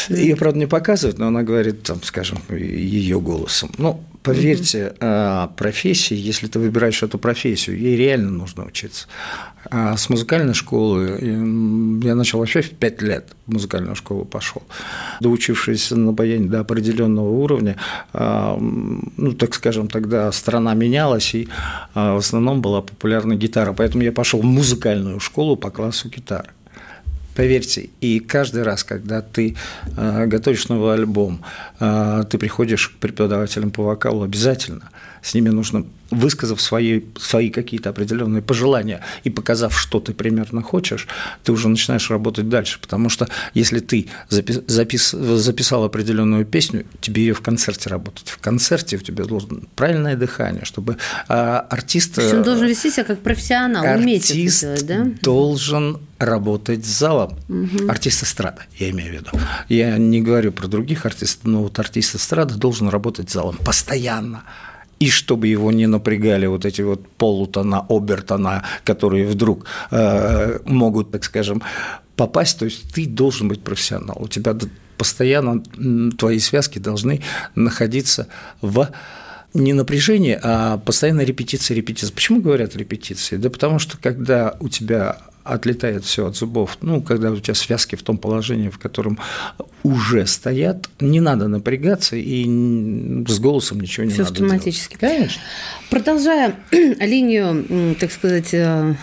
Ее, 0.09 0.37
правда, 0.37 0.59
не 0.61 0.67
показывают, 0.67 1.19
но 1.19 1.27
она 1.27 1.43
говорит, 1.43 1.83
там, 1.83 2.03
скажем, 2.05 2.39
ее 2.51 3.21
голосом. 3.21 3.73
Ну, 3.79 4.01
Поверьте, 4.25 4.95
mm 4.99 5.35
профессии, 5.57 6.17
если 6.17 6.47
ты 6.47 6.59
выбираешь 6.59 7.03
эту 7.03 7.19
профессию, 7.19 7.79
ей 7.79 7.97
реально 7.97 8.31
нужно 8.31 8.65
учиться. 8.65 9.07
А 9.71 9.97
с 9.97 10.09
музыкальной 10.09 10.55
школы 10.55 11.19
я 12.03 12.15
начал 12.15 12.39
вообще 12.39 12.63
в 12.63 12.71
5 12.71 13.03
лет 13.03 13.29
в 13.47 13.53
музыкальную 13.53 13.95
школу 13.97 14.25
пошел. 14.25 14.63
Доучившись 15.21 15.91
на 15.91 16.13
баяне 16.13 16.49
до 16.49 16.61
определенного 16.61 17.29
уровня, 17.29 17.77
а, 18.13 18.57
ну, 18.59 19.33
так 19.33 19.55
скажем, 19.55 19.89
тогда 19.89 20.33
страна 20.33 20.75
менялась, 20.75 21.35
и 21.35 21.49
а, 21.95 22.15
в 22.15 22.19
основном 22.19 22.63
была 22.63 22.81
популярна 22.81 23.35
гитара. 23.35 23.73
Поэтому 23.73 24.05
я 24.05 24.13
пошел 24.13 24.41
в 24.41 24.45
музыкальную 24.45 25.21
школу 25.21 25.57
по 25.57 25.71
классу 25.71 26.09
гитары. 26.09 26.51
Поверьте, 27.35 27.91
и 28.01 28.21
каждый 28.21 28.63
раз, 28.63 28.85
когда 28.85 29.21
ты 29.21 29.57
э, 29.97 30.27
готовишь 30.27 30.69
новый 30.69 30.95
альбом, 30.95 31.43
э, 31.81 32.25
ты 32.31 32.39
приходишь 32.39 32.89
к 32.89 32.99
преподавателям 32.99 33.71
по 33.71 33.83
вокалу 33.83 34.23
обязательно. 34.23 34.91
С 35.25 35.33
ними 35.33 35.49
нужно 35.49 35.87
высказав 36.11 36.61
свои, 36.61 37.01
свои 37.19 37.49
какие-то 37.49 37.89
определенные 37.89 38.43
пожелания 38.43 39.01
и 39.25 39.31
показав, 39.31 39.79
что 39.79 39.99
ты 39.99 40.13
примерно 40.13 40.63
хочешь, 40.63 41.09
ты 41.43 41.53
уже 41.53 41.69
начинаешь 41.69 42.11
работать 42.11 42.49
дальше. 42.51 42.79
Потому 42.79 43.09
что 43.09 43.27
если 43.55 43.81
ты 43.81 44.09
запис, 44.29 44.61
запис, 44.67 45.11
записал 45.13 45.83
определенную 45.85 46.45
песню, 46.45 46.85
тебе 47.01 47.23
ее 47.23 47.33
в 47.35 47.41
концерте 47.41 47.89
работать. 47.89 48.29
В 48.29 48.39
концерте 48.39 48.97
у 48.97 49.01
тебя 49.01 49.25
должно 49.25 49.61
правильное 49.77 50.15
дыхание, 50.15 50.67
чтобы 50.67 50.99
а, 51.27 51.61
артист... 51.71 52.19
он 52.19 52.43
должен 52.43 52.67
вести 52.67 52.91
себя 52.91 53.05
как 53.05 53.21
профессионал, 53.21 53.99
уметь 53.99 54.31
это 54.31 54.61
делать, 54.61 54.87
да? 54.87 55.07
должен 55.23 56.01
работать 56.19 56.85
с 56.85 56.99
залом. 56.99 57.39
Угу. 57.49 57.89
Артист 57.89 58.25
эстрады, 58.25 58.63
я 58.79 58.91
имею 58.91 59.11
в 59.11 59.15
виду. 59.15 59.31
Я 59.71 59.97
не 59.97 60.21
говорю 60.21 60.53
про 60.53 60.69
других 60.69 61.07
артистов, 61.07 61.45
но 61.45 61.63
вот 61.63 61.79
артист 61.79 62.15
эстрады 62.15 62.55
должен 62.55 62.89
работать 62.89 63.31
с 63.31 63.33
залом 63.33 63.57
постоянно 63.65 64.45
и 65.05 65.11
чтобы 65.11 65.49
его 65.49 65.71
не 65.71 65.87
напрягали 65.87 66.47
вот 66.47 66.65
эти 66.65 66.81
вот 66.81 67.07
полутона, 67.19 67.85
обертона, 67.89 68.63
которые 68.85 69.27
вдруг 69.27 69.67
э, 69.91 70.61
могут, 70.65 71.11
так 71.11 71.25
скажем, 71.25 71.63
попасть, 72.17 72.59
то 72.59 72.65
есть 72.65 72.95
ты 72.95 73.07
должен 73.07 73.49
быть 73.49 73.63
профессионал, 73.63 74.17
у 74.19 74.29
тебя 74.29 74.57
постоянно 74.97 75.63
твои 76.17 76.39
связки 76.39 76.79
должны 76.79 77.21
находиться 77.55 78.29
в 78.63 78.89
не 79.53 79.75
напряжении, 79.75 80.39
а 80.43 80.79
постоянно 80.79 81.21
репетиция, 81.21 81.77
репетиция. 81.77 82.15
Почему 82.15 82.41
говорят 82.41 82.75
репетиции? 82.75 83.37
Да 83.37 83.51
потому 83.51 83.79
что 83.79 83.99
когда 83.99 84.57
у 84.59 84.69
тебя 84.69 85.19
отлетает 85.45 86.05
все 86.05 86.27
от 86.27 86.37
зубов. 86.37 86.79
Ну, 86.81 87.03
когда 87.03 87.31
у 87.31 87.37
тебя 87.37 87.55
связки 87.55 87.97
в 87.97 88.03
том 88.03 88.19
положении, 88.19 88.71
в 88.71 88.79
котором 88.79 89.19
уже 89.83 90.27
стоят, 90.27 90.89
не 91.01 91.21
надо 91.21 91.49
напрягаться, 91.49 92.17
и 92.17 92.45
с 93.29 93.39
голосом 93.39 93.81
ничего 93.81 94.07
не 94.07 94.13
Всё 94.13 94.25
надо 94.25 94.33
автоматически. 94.33 94.97
Делать. 94.99 95.17
Конечно. 95.17 95.43
Продолжая 95.91 96.55
линию, 96.73 97.95
так 98.01 98.11
сказать, 98.11 98.55
э, 98.55 98.95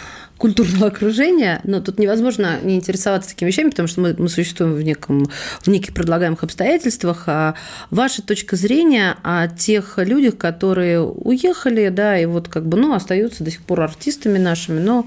культурного 0.41 0.88
окружения, 0.88 1.62
но 1.63 1.81
тут 1.81 2.00
невозможно 2.00 2.60
не 2.63 2.75
интересоваться 2.75 3.29
такими 3.29 3.50
вещами, 3.50 3.69
потому 3.69 3.88
что 3.88 4.01
мы, 4.01 4.15
мы 4.17 4.27
существуем 4.27 4.74
в, 4.74 4.81
неком, 4.81 5.27
в 5.62 5.67
неких 5.67 5.93
предлагаемых 5.93 6.43
обстоятельствах. 6.43 7.25
А 7.27 7.53
ваша 7.91 8.24
точка 8.24 8.55
зрения 8.55 9.17
о 9.21 9.48
тех 9.48 10.00
людях, 10.00 10.38
которые 10.38 11.00
уехали, 11.00 11.89
да, 11.89 12.17
и 12.17 12.25
вот 12.25 12.48
как 12.48 12.65
бы, 12.65 12.79
ну, 12.79 12.95
остаются 12.95 13.43
до 13.43 13.51
сих 13.51 13.62
пор 13.62 13.81
артистами 13.81 14.39
нашими, 14.39 14.79
но 14.79 15.05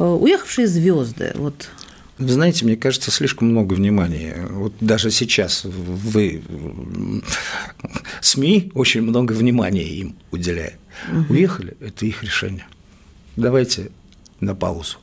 э, 0.00 0.04
уехавшие 0.04 0.66
звезды, 0.66 1.30
вот 1.36 1.70
Вы 2.18 2.28
знаете, 2.28 2.64
мне 2.64 2.76
кажется, 2.76 3.12
слишком 3.12 3.50
много 3.50 3.74
внимания. 3.74 4.46
Вот 4.50 4.72
даже 4.80 5.12
сейчас 5.12 5.62
вы 5.64 6.42
СМИ 8.20 8.72
очень 8.74 9.02
много 9.02 9.32
внимания 9.32 9.84
им 9.84 10.16
уделяют. 10.32 10.80
Угу. 11.12 11.32
Уехали– 11.32 11.76
это 11.80 12.06
их 12.06 12.24
решение. 12.24 12.66
Давайте 13.36 13.90
на 14.44 14.54
паузу. 14.54 14.98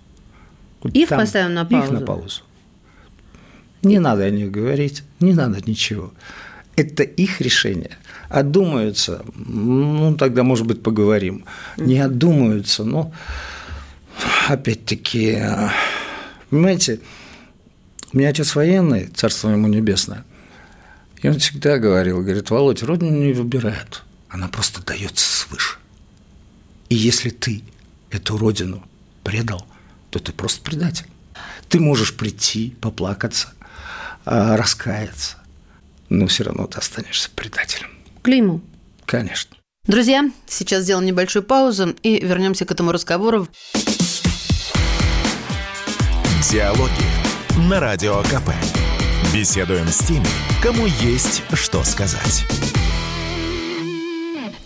Их 0.93 1.09
Там, 1.09 1.19
поставим 1.19 1.53
на 1.53 1.65
паузу. 1.65 1.85
Их 1.85 1.99
на 1.99 2.05
паузу. 2.05 2.41
Не 3.83 3.99
надо 3.99 4.23
о 4.23 4.29
них 4.29 4.51
говорить, 4.51 5.03
не 5.19 5.33
надо 5.33 5.59
ничего. 5.65 6.11
Это 6.75 7.03
их 7.03 7.41
решение. 7.41 7.97
Отдумаются, 8.29 9.23
ну 9.35 10.15
тогда, 10.15 10.43
может 10.43 10.65
быть, 10.65 10.81
поговорим. 10.81 11.45
Не 11.77 11.99
отдумаются, 11.99 12.83
но 12.83 13.11
опять-таки 14.47 15.37
Понимаете, 16.51 16.99
у 18.11 18.17
меня 18.17 18.27
отец 18.29 18.55
военный, 18.55 19.07
царство 19.07 19.49
ему 19.49 19.67
небесное, 19.67 20.25
и 21.21 21.29
он 21.29 21.39
всегда 21.39 21.77
говорил, 21.77 22.21
говорит, 22.21 22.49
Володь, 22.49 22.83
родину 22.83 23.17
не 23.17 23.31
выбирают, 23.31 24.03
она 24.27 24.49
просто 24.49 24.83
дается 24.83 25.25
свыше. 25.25 25.77
И 26.89 26.95
если 26.95 27.29
ты 27.29 27.63
эту 28.09 28.37
родину 28.37 28.83
предал, 29.23 29.65
то 30.09 30.19
ты 30.19 30.31
просто 30.31 30.61
предатель. 30.61 31.05
Ты 31.69 31.79
можешь 31.79 32.15
прийти, 32.15 32.75
поплакаться, 32.81 33.53
а, 34.25 34.57
раскаяться, 34.57 35.37
но 36.09 36.27
все 36.27 36.43
равно 36.43 36.67
ты 36.67 36.79
останешься 36.79 37.29
предателем. 37.35 37.89
Клейму. 38.21 38.61
Конечно. 39.05 39.55
Друзья, 39.87 40.29
сейчас 40.47 40.83
сделаем 40.83 41.05
небольшую 41.05 41.43
паузу 41.43 41.95
и 42.03 42.23
вернемся 42.23 42.65
к 42.65 42.71
этому 42.71 42.91
разговору. 42.91 43.47
Диалоги 46.49 47.69
на 47.69 47.79
Радио 47.79 48.21
КП. 48.23 48.51
Беседуем 49.33 49.87
с 49.87 49.99
теми, 49.99 50.27
кому 50.61 50.85
есть 50.85 51.43
что 51.53 51.83
сказать. 51.83 52.45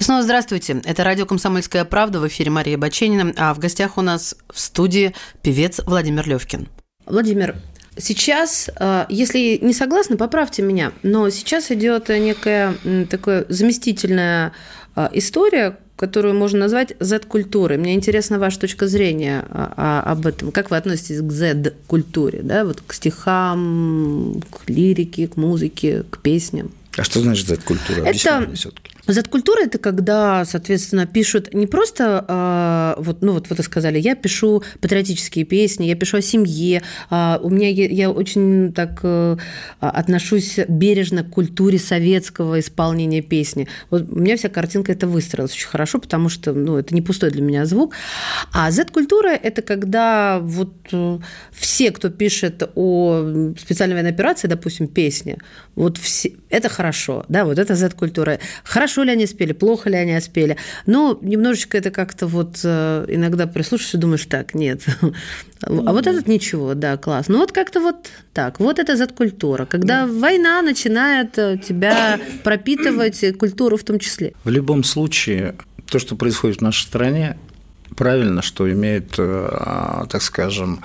Снова 0.06 0.22
здравствуйте. 0.22 0.84
Это 0.86 1.04
радио 1.04 1.26
«Комсомольская 1.26 1.84
правда». 1.84 2.20
В 2.20 2.28
эфире 2.28 2.52
Мария 2.52 2.78
Баченина. 2.78 3.34
А 3.38 3.56
в 3.56 3.58
гостях 3.58 3.98
у 3.98 4.04
нас 4.04 4.36
в 4.54 4.60
студии 4.60 5.16
певец 5.42 5.82
Владимир 5.84 6.30
Левкин. 6.30 6.68
Владимир, 7.08 7.56
Сейчас, 7.98 8.70
э, 8.80 9.06
если 9.10 9.58
не 9.64 9.74
согласны, 9.74 10.16
поправьте 10.16 10.62
меня, 10.62 10.92
но 11.02 11.32
сейчас 11.32 11.72
идет 11.72 12.10
некая 12.10 12.76
такая 13.10 13.48
заместительная 13.50 14.52
э, 14.96 15.10
история, 15.14 15.80
которую 15.96 16.36
можно 16.36 16.60
назвать 16.60 16.94
Z-культурой. 17.00 17.80
Мне 17.80 17.96
интересна 17.96 18.38
ваша 18.38 18.60
точка 18.60 18.88
зрения 18.88 19.44
а, 19.50 19.74
а, 19.76 20.12
об 20.12 20.28
этом. 20.28 20.52
Как 20.52 20.70
вы 20.70 20.78
относитесь 20.78 21.22
к 21.22 21.32
Z-культуре, 21.32 22.42
да, 22.44 22.64
вот 22.64 22.84
к 22.86 22.94
стихам, 22.94 24.40
к 24.52 24.70
лирике, 24.70 25.28
к 25.28 25.36
музыке, 25.36 26.04
к 26.08 26.20
песням? 26.20 26.70
А 26.96 27.04
что 27.04 27.22
значит 27.22 27.48
Z-культура? 27.48 28.06
Это 28.06 28.52
все-таки. 28.54 28.95
Z-культура– 29.08 29.62
это 29.64 29.78
когда, 29.78 30.46
соответственно, 30.46 31.06
пишут 31.06 31.54
не 31.54 31.68
просто, 31.68 32.26
а, 32.28 32.96
вот, 32.98 33.22
ну 33.22 33.34
вот 33.34 33.50
вы 33.50 33.64
сказали, 33.64 34.00
я 34.00 34.16
пишу 34.16 34.64
патриотические 34.82 35.46
песни, 35.46 35.86
я 35.86 35.96
пишу 35.96 36.18
о 36.18 36.22
семье, 36.22 36.82
а, 37.10 37.40
у 37.42 37.50
меня 37.50 37.70
я 37.70 38.10
очень 38.10 38.74
так 38.74 39.00
э, 39.04 39.38
отношусь 39.80 40.60
бережно 40.68 41.24
к 41.24 41.30
культуре 41.30 41.78
советского 41.78 42.60
исполнения 42.60 43.22
песни. 43.22 43.68
Вот 43.90 44.10
у 44.10 44.20
меня 44.20 44.38
вся 44.38 44.50
картинка 44.50 44.92
это 44.92 45.08
выстроилась 45.08 45.54
очень 45.54 45.68
хорошо, 45.68 46.00
потому 46.00 46.30
что, 46.30 46.54
ну, 46.54 46.78
это 46.78 46.96
не 46.96 47.02
пустой 47.02 47.32
для 47.32 47.42
меня 47.42 47.66
звук. 47.66 47.94
А 48.54 48.72
Z-культура– 48.72 49.30
это 49.44 49.62
когда 49.62 50.40
вот 50.42 50.74
э, 50.92 51.20
все, 51.52 51.92
кто 51.92 52.10
пишет 52.10 52.70
о 52.76 53.54
специальной 53.60 53.96
военной 53.96 54.12
операции, 54.12 54.48
допустим, 54.48 54.88
песни, 54.88 55.38
вот 55.76 55.98
все, 55.98 56.34
это 56.50 56.70
хорошо, 56.70 57.26
да, 57.30 57.46
вот 57.46 57.60
это 57.60 57.76
Z-культура. 57.76 58.40
Хорошо 58.64 58.95
хорошо 58.96 59.04
ли 59.04 59.12
они 59.12 59.28
спели, 59.28 59.54
плохо 59.54 59.90
ли 59.90 59.98
они 59.98 60.22
спели. 60.22 60.58
Но 60.86 61.18
немножечко 61.22 61.78
это 61.78 61.92
как-то 61.92 62.28
вот 62.28 62.62
э, 62.64 63.06
иногда 63.10 63.48
прислушаешься 63.48 63.98
и 63.98 64.00
думаешь, 64.00 64.26
так, 64.26 64.56
нет. 64.56 64.86
А 65.62 65.94
вот 65.94 66.06
этот 66.06 66.28
ничего, 66.28 66.76
да, 66.76 66.96
класс. 66.98 67.28
Ну 67.28 67.40
вот 67.40 67.52
как-то 67.52 67.80
вот 67.80 67.96
так. 68.34 68.60
Вот 68.60 68.78
это 68.78 68.96
Z-культура, 68.96 69.66
когда 69.66 70.06
война 70.06 70.62
начинает 70.62 71.38
э, 71.40 71.58
тебя 71.58 72.20
пропитывать, 72.44 73.38
культуру 73.38 73.76
в 73.78 73.84
том 73.84 73.98
числе. 74.00 74.34
В 74.44 74.50
любом 74.50 74.84
случае, 74.84 75.56
то, 75.90 76.00
что 76.00 76.16
происходит 76.16 76.58
в 76.58 76.62
нашей 76.62 76.84
стране, 76.84 77.38
правильно, 77.96 78.42
что 78.42 78.72
имеет, 78.72 79.16
э, 79.18 80.06
так 80.10 80.22
скажем, 80.22 80.80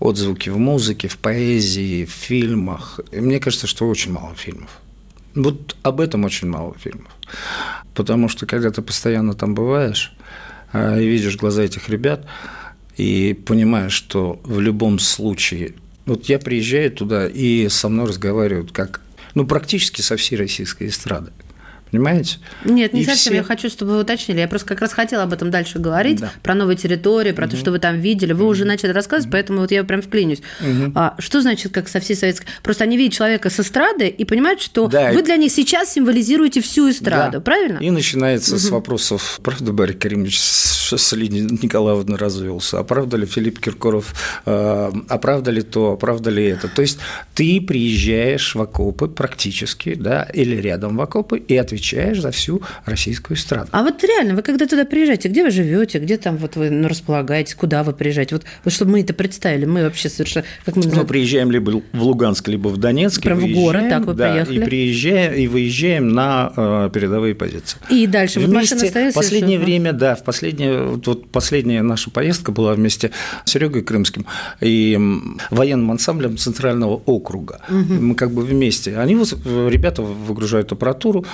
отзвуки 0.00 0.50
в 0.50 0.58
музыке, 0.58 1.06
в 1.06 1.16
поэзии, 1.16 2.04
в 2.04 2.10
фильмах. 2.10 3.00
И 3.12 3.20
мне 3.20 3.38
кажется, 3.38 3.66
что 3.66 3.88
очень 3.88 4.12
мало 4.12 4.34
фильмов. 4.34 4.80
Вот 5.34 5.76
об 5.82 6.00
этом 6.00 6.24
очень 6.24 6.48
мало 6.48 6.74
фильмов. 6.78 7.13
Потому 7.94 8.28
что 8.28 8.46
когда 8.46 8.70
ты 8.70 8.82
постоянно 8.82 9.34
там 9.34 9.54
бываешь 9.54 10.12
а, 10.72 10.98
и 10.98 11.06
видишь 11.06 11.36
глаза 11.36 11.62
этих 11.62 11.88
ребят, 11.88 12.26
и 12.96 13.34
понимаешь, 13.46 13.92
что 13.92 14.40
в 14.44 14.60
любом 14.60 14.98
случае... 14.98 15.74
Вот 16.06 16.26
я 16.26 16.38
приезжаю 16.38 16.90
туда, 16.90 17.26
и 17.26 17.68
со 17.68 17.88
мной 17.88 18.06
разговаривают 18.06 18.72
как 18.72 19.00
ну, 19.34 19.46
практически 19.46 20.00
со 20.00 20.16
всей 20.16 20.36
российской 20.36 20.88
эстрады. 20.88 21.32
Понимаете? 21.94 22.38
Нет, 22.64 22.92
не 22.92 23.02
и 23.02 23.04
совсем. 23.04 23.34
Все... 23.34 23.36
Я 23.36 23.44
хочу, 23.44 23.70
чтобы 23.70 23.92
вы 23.92 24.00
уточнили. 24.00 24.40
Я 24.40 24.48
просто 24.48 24.66
как 24.66 24.80
раз 24.80 24.92
хотела 24.92 25.22
об 25.22 25.32
этом 25.32 25.52
дальше 25.52 25.78
говорить, 25.78 26.18
да. 26.18 26.32
про 26.42 26.56
новые 26.56 26.76
территории, 26.76 27.30
про 27.30 27.44
угу. 27.44 27.52
то, 27.52 27.56
что 27.56 27.70
вы 27.70 27.78
там 27.78 28.00
видели. 28.00 28.32
Вы 28.32 28.42
угу. 28.42 28.50
уже 28.50 28.64
начали 28.64 28.90
рассказывать, 28.90 29.30
поэтому 29.30 29.60
вот 29.60 29.70
я 29.70 29.84
прям 29.84 30.02
вклинюсь. 30.02 30.40
Угу. 30.60 30.92
А, 30.96 31.14
что 31.20 31.40
значит, 31.40 31.72
как 31.72 31.88
со 31.88 32.00
всей 32.00 32.16
советской... 32.16 32.48
Просто 32.64 32.82
они 32.82 32.96
видят 32.96 33.14
человека 33.14 33.48
с 33.48 33.60
эстрады 33.60 34.08
и 34.08 34.24
понимают, 34.24 34.60
что 34.60 34.88
да. 34.88 35.12
вы 35.12 35.22
для 35.22 35.36
них 35.36 35.52
сейчас 35.52 35.92
символизируете 35.92 36.60
всю 36.60 36.90
эстраду, 36.90 37.34
да. 37.34 37.40
правильно? 37.40 37.78
И 37.78 37.92
начинается 37.92 38.54
угу. 38.54 38.60
с 38.60 38.70
вопросов, 38.70 39.38
правда, 39.44 39.72
Барри 39.72 39.92
Каримович 39.92 40.40
с 40.40 41.12
Лидией 41.12 41.44
Николаевной 41.44 42.18
развелся, 42.18 42.80
а 42.80 42.82
правда 42.82 43.18
ли 43.18 43.26
Филипп 43.26 43.60
Киркоров, 43.60 44.14
а, 44.46 44.92
а 45.08 45.18
правда 45.18 45.52
ли 45.52 45.62
то, 45.62 45.92
а 45.92 45.96
правда 45.96 46.30
ли 46.30 46.44
это. 46.44 46.66
То 46.66 46.82
есть 46.82 46.98
ты 47.34 47.60
приезжаешь 47.60 48.56
в 48.56 48.60
окопы 48.60 49.06
практически, 49.06 49.94
да, 49.94 50.24
или 50.34 50.56
рядом 50.56 50.96
в 50.96 51.00
окопы 51.00 51.38
и 51.38 51.56
отвечаешь 51.56 51.83
отвечаешь 51.84 52.20
за 52.20 52.30
всю 52.30 52.62
российскую 52.84 53.36
эстраду. 53.36 53.68
А 53.72 53.82
вот 53.82 54.02
реально, 54.02 54.34
вы 54.34 54.42
когда 54.42 54.66
туда 54.66 54.84
приезжаете, 54.84 55.28
где 55.28 55.44
вы 55.44 55.50
живете, 55.50 55.98
где 55.98 56.16
там 56.16 56.36
вот 56.36 56.56
вы 56.56 56.70
ну, 56.70 56.88
располагаетесь, 56.88 57.54
куда 57.54 57.82
вы 57.82 57.92
приезжаете? 57.92 58.36
Вот, 58.36 58.44
вот 58.64 58.72
чтобы 58.72 58.92
мы 58.92 59.00
это 59.00 59.12
представили, 59.12 59.66
мы 59.66 59.82
вообще 59.82 60.08
совершенно... 60.08 60.46
Как 60.64 60.76
мы, 60.76 60.84
мы 60.84 61.04
приезжаем 61.04 61.50
либо 61.50 61.82
в 61.92 62.02
Луганск, 62.02 62.48
либо 62.48 62.68
в 62.68 62.78
Донецк. 62.78 63.22
Прям 63.22 63.38
в 63.38 63.52
город, 63.52 63.88
так 63.88 64.06
вы 64.06 64.14
да, 64.14 64.32
приехали. 64.32 64.60
И, 64.60 64.64
приезжаем, 64.64 65.34
и 65.34 65.46
выезжаем 65.46 66.08
на 66.08 66.52
э, 66.56 66.90
передовые 66.92 67.34
позиции. 67.34 67.78
И 67.90 68.06
дальше 68.06 68.40
вместе, 68.40 68.74
вот 68.74 68.84
остается? 68.84 69.18
В 69.18 69.22
последнее 69.22 69.58
время, 69.58 69.92
да, 69.92 70.14
в 70.14 70.24
последнее, 70.24 70.84
вот 70.84 71.30
последняя 71.30 71.82
наша 71.82 72.10
поездка 72.10 72.52
была 72.52 72.74
вместе 72.74 73.10
с 73.44 73.50
Серегой 73.50 73.82
Крымским 73.82 74.26
и 74.60 74.98
военным 75.50 75.90
ансамблем 75.90 76.36
Центрального 76.38 77.02
округа. 77.06 77.60
Угу. 77.68 77.94
Мы 77.94 78.14
как 78.14 78.32
бы 78.32 78.42
вместе. 78.42 78.96
Они, 78.96 79.14
ребята 79.14 80.02
выгружают 80.02 80.72
аппаратуру, 80.72 81.24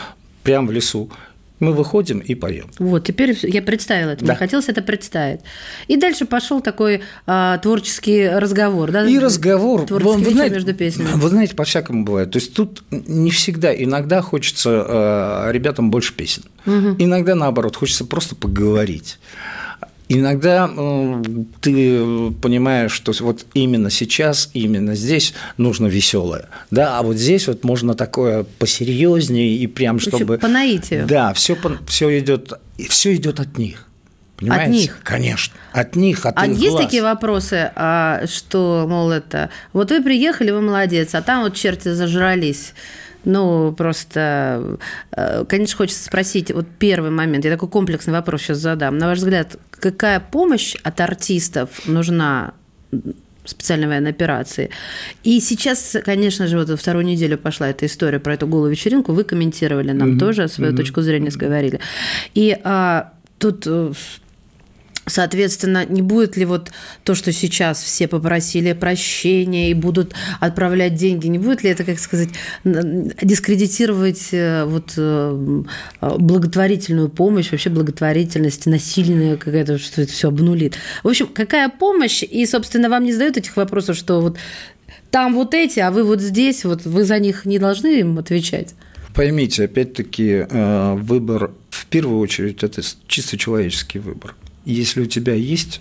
прямо 0.43 0.69
в 0.69 0.71
лесу. 0.73 1.11
Мы 1.59 1.75
выходим 1.75 2.21
и 2.21 2.35
поем. 2.35 2.71
Вот, 2.79 3.05
теперь 3.05 3.39
я 3.43 3.61
представила 3.61 4.13
это. 4.13 4.25
Да. 4.25 4.33
Мне 4.33 4.39
хотелось 4.39 4.71
это 4.71 4.81
представить. 4.81 5.41
И 5.89 5.99
дальше 5.99 6.25
пошел 6.25 6.63
такой 6.63 7.03
а, 7.27 7.59
творческий 7.59 8.29
разговор, 8.31 8.91
да? 8.91 9.07
И 9.07 9.19
разговор. 9.19 9.85
Творческий 9.85 10.25
вы, 10.25 10.31
знаете, 10.31 10.55
между 10.55 10.73
песнями. 10.73 11.09
Вы 11.15 11.29
знаете, 11.29 11.55
по-всякому 11.55 12.05
бывает. 12.05 12.31
То 12.31 12.39
есть 12.39 12.55
тут 12.55 12.83
не 12.91 13.31
всегда, 13.31 13.75
иногда 13.75 14.23
хочется 14.23 14.71
а, 14.71 15.51
ребятам 15.51 15.91
больше 15.91 16.15
песен. 16.15 16.45
Угу. 16.65 16.97
Иногда 16.99 17.35
наоборот, 17.35 17.77
хочется 17.77 18.07
просто 18.07 18.35
поговорить. 18.35 19.19
Иногда 20.13 20.69
ты 21.61 22.33
понимаешь, 22.43 22.91
что 22.91 23.13
вот 23.21 23.47
именно 23.55 23.91
сейчас, 23.91 24.51
именно 24.55 24.97
здесь 24.97 25.35
нужно 25.57 25.87
веселое, 25.87 26.47
да, 26.73 26.99
а 26.99 27.03
вот 27.05 27.17
здесь 27.17 27.47
вот 27.47 27.63
можно 27.63 27.95
такое 27.95 28.45
посерьезнее 28.59 29.57
и 29.57 29.69
прям 29.69 30.01
чтобы 30.01 30.39
по 30.39 30.49
наитию. 30.49 31.07
Да, 31.07 31.33
все 31.33 31.57
все 31.87 32.19
идет 32.19 32.53
все 32.89 33.15
идет 33.15 33.39
от 33.39 33.57
них. 33.57 33.87
Понимаете? 34.37 34.65
От 34.65 34.71
них? 34.71 34.99
Конечно. 35.05 35.55
От 35.73 35.97
них, 35.97 36.27
от 36.27 36.35
а 36.37 36.47
их 36.47 36.59
есть 36.59 36.71
глаз. 36.71 36.85
такие 36.85 37.03
вопросы, 37.03 37.71
а, 37.77 38.23
что, 38.27 38.87
мол, 38.89 39.11
это... 39.11 39.51
Вот 39.75 39.91
вы 39.91 40.03
приехали, 40.03 40.51
вы 40.51 40.63
молодец, 40.63 41.15
а 41.15 41.21
там 41.21 41.43
вот 41.43 41.55
черти 41.55 41.93
зажрались. 41.93 42.73
Ну, 43.25 43.73
просто, 43.77 44.79
э, 45.13 45.45
конечно, 45.49 45.77
хочется 45.77 46.05
спросить, 46.05 46.51
вот 46.51 46.67
первый 46.79 47.11
момент, 47.11 47.45
я 47.45 47.51
такой 47.51 47.69
комплексный 47.69 48.13
вопрос 48.13 48.43
сейчас 48.43 48.59
задам. 48.59 48.99
На 48.99 49.07
ваш 49.07 49.19
взгляд, 49.19 49.57
какая 49.71 50.21
помощь 50.21 50.75
от 50.83 51.01
артистов 51.01 51.87
нужна 51.87 52.55
специальной 53.45 53.89
военной 53.89 54.11
операции. 54.11 54.71
И 55.25 55.41
сейчас, 55.41 55.97
конечно 56.05 56.47
же, 56.47 56.59
вот 56.59 56.79
вторую 56.79 57.05
неделю 57.05 57.39
пошла 57.39 57.69
эта 57.69 57.87
история 57.87 58.21
про 58.21 58.35
эту 58.35 58.47
голую 58.47 58.71
вечеринку. 58.71 59.13
Вы 59.13 59.25
комментировали 59.25 59.93
нам 59.93 60.13
mm-hmm. 60.13 60.19
тоже 60.19 60.49
свою 60.49 60.73
mm-hmm. 60.73 60.77
точку 60.77 61.03
зрения, 61.03 61.31
сговорили. 61.31 61.81
И 62.35 62.57
а, 62.65 63.13
тут 63.39 63.67
э, 63.67 63.93
Соответственно, 65.11 65.85
не 65.85 66.03
будет 66.03 66.37
ли 66.37 66.45
вот 66.45 66.71
то, 67.05 67.15
что 67.15 67.33
сейчас 67.33 67.83
все 67.83 68.09
попросили 68.09 68.73
прощения 68.73 69.71
и 69.71 69.75
будут 69.75 70.15
отправлять 70.39 70.95
деньги, 70.95 71.27
не 71.27 71.39
будет 71.39 71.63
ли 71.63 71.71
это, 71.71 71.85
как 71.85 71.99
сказать, 71.99 72.31
дискредитировать 72.65 74.29
э, 74.33 74.65
вот 74.65 74.95
э, 74.97 75.63
благотворительную 76.01 77.09
помощь, 77.09 77.51
вообще 77.51 77.71
благотворительность, 77.71 78.67
насильная 78.67 79.37
какая-то, 79.37 79.79
что 79.79 80.03
это 80.03 80.13
все 80.13 80.29
обнулит. 80.29 80.77
В 81.03 81.09
общем, 81.09 81.27
какая 81.27 81.69
помощь? 81.69 82.23
И, 82.23 82.47
собственно, 82.47 82.89
вам 82.89 83.05
не 83.05 83.13
задают 83.13 83.37
этих 83.37 83.57
вопросов, 83.57 83.97
что 83.97 84.21
вот 84.21 84.39
там 85.11 85.35
вот 85.35 85.55
эти, 85.55 85.81
а 85.81 85.91
вы 85.91 86.05
вот 86.05 86.21
здесь, 86.21 86.65
вот 86.65 86.85
вы 86.85 87.05
за 87.05 87.19
них 87.19 87.45
не 87.45 87.59
должны 87.59 88.01
им 88.01 88.19
отвечать? 88.19 88.75
Поймите, 89.15 89.65
опять-таки, 89.65 90.47
э, 90.49 90.95
выбор 90.95 91.51
в 91.71 91.87
первую 91.87 92.21
очередь 92.21 92.63
это 92.63 92.81
чисто 93.09 93.37
человеческий 93.37 93.99
выбор 93.99 94.37
если 94.65 95.03
у 95.03 95.07
тебя 95.07 95.35
есть 95.35 95.81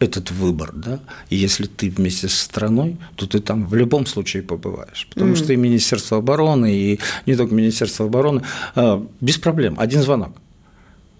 этот 0.00 0.30
выбор, 0.30 0.72
да, 0.74 1.00
и 1.30 1.36
если 1.36 1.66
ты 1.66 1.90
вместе 1.90 2.28
с 2.28 2.34
страной, 2.34 2.96
то 3.16 3.26
ты 3.26 3.40
там 3.40 3.66
в 3.66 3.74
любом 3.74 4.06
случае 4.06 4.42
побываешь. 4.42 5.06
Потому 5.12 5.32
mm. 5.32 5.36
что 5.36 5.52
и 5.52 5.56
Министерство 5.56 6.18
обороны, 6.18 6.74
и 6.74 7.00
не 7.26 7.36
только 7.36 7.54
Министерство 7.54 8.06
обороны, 8.06 8.42
а, 8.74 9.06
без 9.20 9.38
проблем, 9.38 9.76
один 9.78 10.02
звонок. 10.02 10.36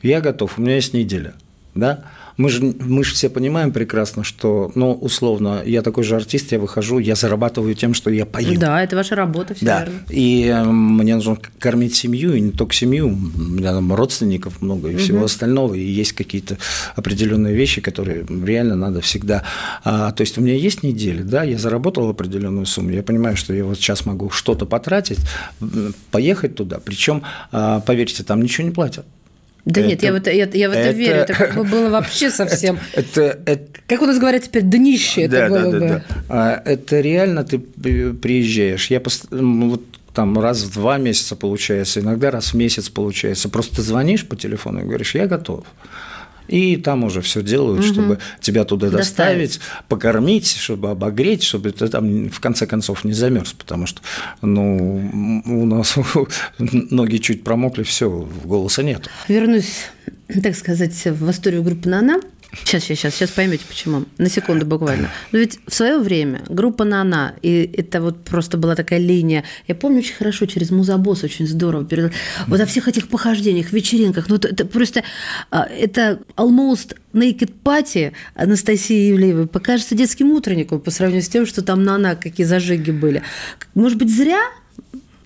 Я 0.03 0.21
готов, 0.21 0.59
у 0.59 0.63
меня 0.63 0.75
есть 0.75 0.93
неделя, 0.93 1.35
да, 1.75 2.05
мы 2.37 2.49
же, 2.49 2.75
мы 2.81 3.05
же 3.05 3.15
все 3.15 3.29
понимаем 3.29 3.73
прекрасно, 3.73 4.25
что, 4.25 4.73
ну, 4.75 4.93
условно, 4.93 5.63
я 5.65 5.83
такой 5.83 6.05
же 6.05 6.17
артист, 6.17 6.53
я 6.53 6.59
выхожу, 6.59 6.99
я 6.99 7.15
зарабатываю 7.15 7.75
тем, 7.75 7.95
что 7.95 8.11
я 8.11 8.27
пою. 8.27 8.59
Да, 8.59 8.83
это 8.83 8.97
ваша 8.97 9.15
работа, 9.15 9.55
все 9.55 9.65
да. 9.65 9.81
верно. 9.81 10.01
И 10.11 10.47
э, 10.47 10.65
мне 10.65 11.15
нужно 11.15 11.39
кормить 11.59 11.95
семью, 11.95 12.35
и 12.35 12.41
не 12.41 12.51
только 12.51 12.75
семью, 12.75 13.09
у 13.09 13.41
меня 13.41 13.73
там 13.73 13.93
родственников 13.95 14.63
много 14.63 14.89
и 14.89 14.95
угу. 14.95 15.01
всего 15.01 15.25
остального, 15.25 15.75
и 15.75 15.83
есть 15.83 16.13
какие-то 16.13 16.59
определенные 16.97 17.55
вещи, 17.55 17.81
которые 17.81 18.27
реально 18.45 18.75
надо 18.75 19.01
всегда. 19.01 19.45
А, 19.85 20.11
то 20.11 20.23
есть 20.23 20.37
у 20.37 20.41
меня 20.41 20.55
есть 20.55 20.83
недели, 20.83 21.23
да, 21.23 21.45
я 21.45 21.59
заработал 21.59 22.09
определенную 22.09 22.67
сумму, 22.67 22.91
я 22.91 23.03
понимаю, 23.03 23.37
что 23.37 23.55
я 23.55 23.65
вот 23.65 23.77
сейчас 23.77 24.07
могу 24.07 24.31
что-то 24.31 24.67
потратить, 24.67 25.19
поехать 26.11 26.57
туда, 26.57 26.81
причем, 26.85 27.23
а, 27.53 27.81
поверьте, 27.81 28.25
там 28.25 28.43
ничего 28.43 28.67
не 28.67 28.73
платят. 28.73 29.07
Да 29.65 29.81
это, 29.81 29.89
нет, 29.89 30.03
я 30.03 30.13
в 30.13 30.17
это, 30.17 30.31
я, 30.31 30.49
я 30.53 30.69
в 30.69 30.73
это, 30.73 30.81
это 30.81 30.99
верю. 30.99 31.17
Это 31.21 31.35
как 31.35 31.55
бы 31.55 31.65
было 31.65 31.89
вообще 31.89 32.31
совсем. 32.31 32.79
Это, 32.93 33.39
это, 33.47 33.81
как 33.87 34.03
у 34.03 34.07
нас 34.07 34.19
говорят 34.19 34.43
теперь, 34.43 34.63
днище 34.63 35.27
да, 35.27 35.47
это 35.47 35.49
было 35.51 35.73
да, 35.73 35.79
бы. 35.79 35.89
Да, 35.89 36.05
да. 36.29 36.63
Это 36.65 37.01
реально 37.01 37.45
ты 37.45 37.59
приезжаешь. 37.59 38.91
Я 38.91 39.01
пост... 39.01 39.27
вот 39.31 39.83
там 40.13 40.39
раз 40.39 40.63
в 40.63 40.73
два 40.73 40.99
месяца 40.99 41.35
получается, 41.35 42.01
иногда 42.01 42.31
раз 42.31 42.53
в 42.53 42.55
месяц 42.55 42.89
получается. 42.89 43.49
Просто 43.49 43.77
ты 43.77 43.83
звонишь 43.83 44.27
по 44.27 44.37
телефону 44.37 44.81
и 44.81 44.85
говоришь, 44.85 45.15
я 45.15 45.27
готов. 45.27 45.65
И 46.49 46.77
там 46.77 47.05
уже 47.05 47.21
все 47.21 47.43
делают, 47.43 47.81
угу. 47.81 47.93
чтобы 47.93 48.19
тебя 48.41 48.65
туда 48.65 48.91
доставить, 48.91 49.53
доставить, 49.53 49.61
покормить, 49.89 50.57
чтобы 50.57 50.91
обогреть, 50.91 51.43
чтобы 51.43 51.73
ты 51.73 51.89
там 51.89 52.29
в 52.29 52.41
конце 52.41 52.67
концов 52.67 53.05
не 53.05 53.13
замерз, 53.13 53.53
потому 53.53 53.87
что 53.87 54.01
ну, 54.43 55.43
у 55.47 55.67
нас 55.67 55.97
ноги 56.59 57.17
чуть 57.17 57.45
промокли, 57.45 57.83
все, 57.83 58.29
голоса 58.45 58.83
нет. 58.83 59.09
Вернусь, 59.29 59.87
так 60.43 60.55
сказать, 60.57 60.93
в 61.05 61.31
историю 61.31 61.63
группы 61.63 61.89
«Нана». 61.89 62.21
Сейчас, 62.65 62.85
сейчас, 62.85 62.99
сейчас, 62.99 63.15
сейчас 63.15 63.31
поймете, 63.31 63.65
почему. 63.69 64.05
На 64.19 64.29
секунду 64.29 64.67
буквально. 64.67 65.11
Но 65.33 65.39
ведь 65.39 65.59
в 65.67 65.75
свое 65.75 65.99
время 65.99 66.43
группа 66.49 66.85
«Нана», 66.85 67.35
и 67.43 67.71
это 67.77 68.01
вот 68.01 68.25
просто 68.25 68.57
была 68.57 68.75
такая 68.75 68.99
линия, 68.99 69.45
я 69.67 69.75
помню 69.75 69.99
очень 69.99 70.15
хорошо, 70.15 70.47
через 70.47 70.71
Музабос 70.71 71.25
очень 71.25 71.47
здорово, 71.47 71.85
перед... 71.85 72.13
вот 72.47 72.61
о 72.61 72.67
всех 72.67 72.89
этих 72.89 73.09
похождениях, 73.09 73.73
вечеринках, 73.73 74.29
ну 74.29 74.37
это 74.37 74.65
просто, 74.65 75.03
а, 75.51 75.65
это 75.65 76.21
almost 76.37 76.97
naked 77.13 77.53
party 77.65 78.13
Анастасии 78.35 79.09
Евлеевой 79.09 79.47
покажется 79.47 79.95
детским 79.95 80.33
утренником 80.33 80.81
по 80.81 80.91
сравнению 80.91 81.25
с 81.25 81.29
тем, 81.29 81.47
что 81.47 81.63
там 81.63 81.83
«Нана» 81.83 82.17
какие 82.17 82.47
зажиги 82.47 82.91
были. 82.91 83.23
Может 83.75 83.99
быть, 83.99 84.15
зря 84.15 84.41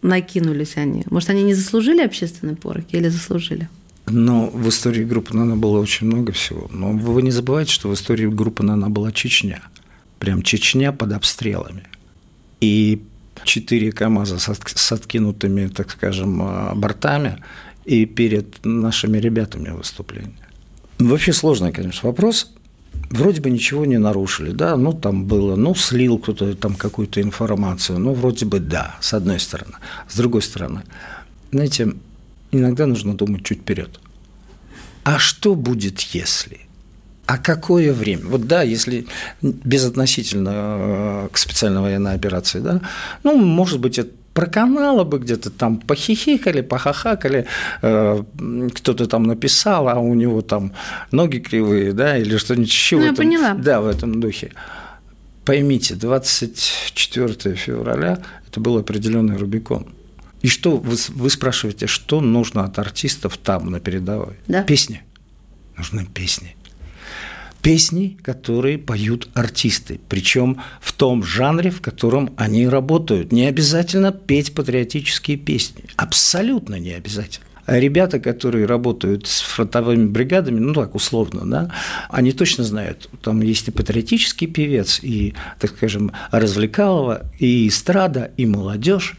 накинулись 0.03 0.77
они? 0.77 1.05
Может, 1.11 1.31
они 1.31 1.43
не 1.43 1.55
заслужили 1.55 2.03
общественной 2.03 2.57
порохи 2.57 2.97
или 2.97 3.09
заслужили? 3.09 3.69
Но 4.11 4.49
в 4.49 4.68
истории 4.68 5.05
группы 5.05 5.37
«Нана» 5.37 5.57
было 5.57 5.79
очень 5.81 6.07
много 6.07 6.33
всего. 6.33 6.68
Но 6.71 6.92
вы 6.92 7.23
не 7.23 7.31
забывайте, 7.31 7.73
что 7.73 7.88
в 7.88 7.94
истории 7.94 8.27
группы 8.27 8.62
«Нана» 8.62 8.90
была 8.90 9.12
Чечня. 9.12 9.62
Прям 10.18 10.42
Чечня 10.42 10.92
под 10.92 11.12
обстрелами. 11.12 11.85
И 12.61 13.03
четыре 13.44 13.92
КАМАЗа 13.92 14.38
с 14.38 14.92
откинутыми, 14.92 15.68
так 15.68 15.90
скажем, 15.90 16.42
а, 16.42 16.75
бортами 16.75 17.38
и 17.85 18.05
перед 18.05 18.64
нашими 18.64 19.18
ребятами 19.18 19.71
выступление. 19.71 20.33
Вообще 20.99 21.33
сложный, 21.33 21.73
конечно, 21.73 22.09
вопрос. 22.09 22.53
Вроде 23.11 23.40
бы 23.40 23.49
ничего 23.51 23.87
не 23.87 23.99
нарушили, 23.99 24.51
да, 24.51 24.77
ну 24.77 24.92
там 24.92 25.25
было, 25.25 25.57
ну 25.57 25.75
слил 25.75 26.18
кто-то 26.18 26.55
там 26.55 26.75
какую-то 26.75 27.23
информацию, 27.23 27.99
ну 27.99 28.12
вроде 28.12 28.44
бы 28.44 28.59
да, 28.59 28.97
с 29.01 29.14
одной 29.14 29.40
стороны. 29.40 29.75
С 30.09 30.16
другой 30.16 30.42
стороны, 30.42 30.83
знаете, 31.51 31.94
иногда 32.51 32.87
нужно 32.87 33.15
думать 33.15 33.45
чуть 33.45 33.61
вперед. 33.61 34.01
А 35.05 35.19
что 35.19 35.55
будет, 35.55 36.01
если? 36.01 36.61
А 37.27 37.39
какое 37.39 37.93
время? 37.93 38.25
Вот 38.27 38.47
да, 38.47 38.63
если 38.63 39.07
безотносительно 39.43 40.51
э, 40.55 41.29
к 41.31 41.37
специальной 41.37 41.83
военной 41.83 42.15
операции, 42.15 42.61
да, 42.61 42.81
ну, 43.23 43.37
может 43.37 43.81
быть, 43.81 43.99
это 43.99 44.11
проканало 44.33 45.05
бы 45.05 45.19
где-то 45.19 45.51
там 45.51 45.79
похихикали, 45.79 46.61
похахакали, 46.61 47.47
э, 47.83 48.23
кто-то 48.75 49.07
там 49.07 49.25
написал, 49.25 49.89
а 49.89 49.99
у 49.99 50.15
него 50.15 50.43
там 50.43 50.73
ноги 51.11 51.39
кривые, 51.39 51.93
да, 51.93 52.17
или 52.17 52.37
что-нибудь 52.37 52.69
еще. 52.69 52.97
Ну, 52.97 53.03
я 53.03 53.09
этом, 53.09 53.17
поняла. 53.17 53.55
Да, 53.55 53.81
в 53.81 53.89
этом 53.89 54.21
духе. 54.21 54.53
Поймите, 55.45 55.97
24 55.97 57.57
февраля– 57.57 58.19
это 58.49 58.61
был 58.61 58.79
определенный 58.79 59.37
Рубикон. 59.37 59.89
И 60.42 60.48
что 60.48 60.77
вы, 60.77 60.96
вы 61.09 61.31
спрашиваете, 61.31 61.87
что 61.87 62.20
нужно 62.20 62.64
от 62.64 62.79
артистов 62.79 63.37
там 63.37 63.70
на 63.70 63.81
передовой? 63.81 64.35
Да. 64.46 64.62
Песни. 64.62 65.03
Нужны 65.77 66.07
песни. 66.07 66.55
Песни, 67.62 68.16
которые 68.22 68.79
поют 68.79 69.29
артисты, 69.35 70.01
причем 70.09 70.61
в 70.81 70.92
том 70.92 71.24
жанре, 71.24 71.70
в 71.70 71.81
котором 71.81 72.33
они 72.37 72.68
работают. 72.68 73.33
Не 73.33 73.46
обязательно 73.46 74.12
петь 74.12 74.55
патриотические 74.55 75.37
песни. 75.37 75.85
Абсолютно 75.96 76.77
не 76.77 76.92
обязательно. 76.92 77.46
А 77.66 77.79
ребята, 77.79 78.18
которые 78.18 78.64
работают 78.64 79.27
с 79.27 79.42
фронтовыми 79.42 80.07
бригадами, 80.07 80.59
ну 80.59 80.72
так 80.72 80.94
условно, 80.94 81.42
да, 81.44 81.70
они 82.09 82.33
точно 82.33 82.64
знают, 82.64 83.11
там 83.20 83.42
есть 83.42 83.68
и 83.68 83.70
патриотический 83.70 84.46
певец, 84.46 85.01
и, 85.03 85.35
так 85.59 85.72
скажем, 85.77 86.12
развлекалова, 86.31 87.27
и 87.38 87.68
эстрада, 87.68 88.31
и 88.38 88.46
молодежь, 88.46 89.18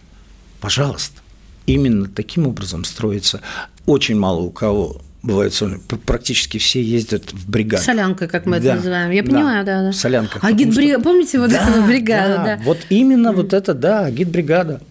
Пожалуйста. 0.60 1.22
Именно 1.66 2.08
таким 2.08 2.48
образом 2.48 2.84
строится. 2.84 3.42
Очень 3.86 4.18
мало 4.18 4.42
у 4.42 4.50
кого 4.50 5.02
бывает 5.22 5.54
сольно. 5.54 5.80
Практически 6.06 6.58
все 6.58 6.82
ездят 6.82 7.32
в 7.34 7.50
бригаду. 7.50 7.84
Солянка, 7.84 8.28
как 8.28 8.46
мы 8.46 8.60
да. 8.60 8.70
это 8.70 8.76
называем. 8.78 9.12
Я 9.12 9.24
понимаю, 9.24 9.66
да, 9.66 9.84
да. 9.84 9.94
Солянка. 9.94 10.40
А 10.42 10.52
гидбригада, 10.52 11.02
что... 11.02 11.10
помните 11.10 11.40
вот 11.40 11.52
да, 11.52 11.68
эту 11.68 11.84
бригаду? 11.84 12.34
Да, 12.36 12.44
да. 12.44 12.60
Вот 12.64 12.80
именно 12.90 13.34
вот 13.34 13.54
это, 13.54 13.74
да, 13.74 14.10
гидбригада. 14.10 14.82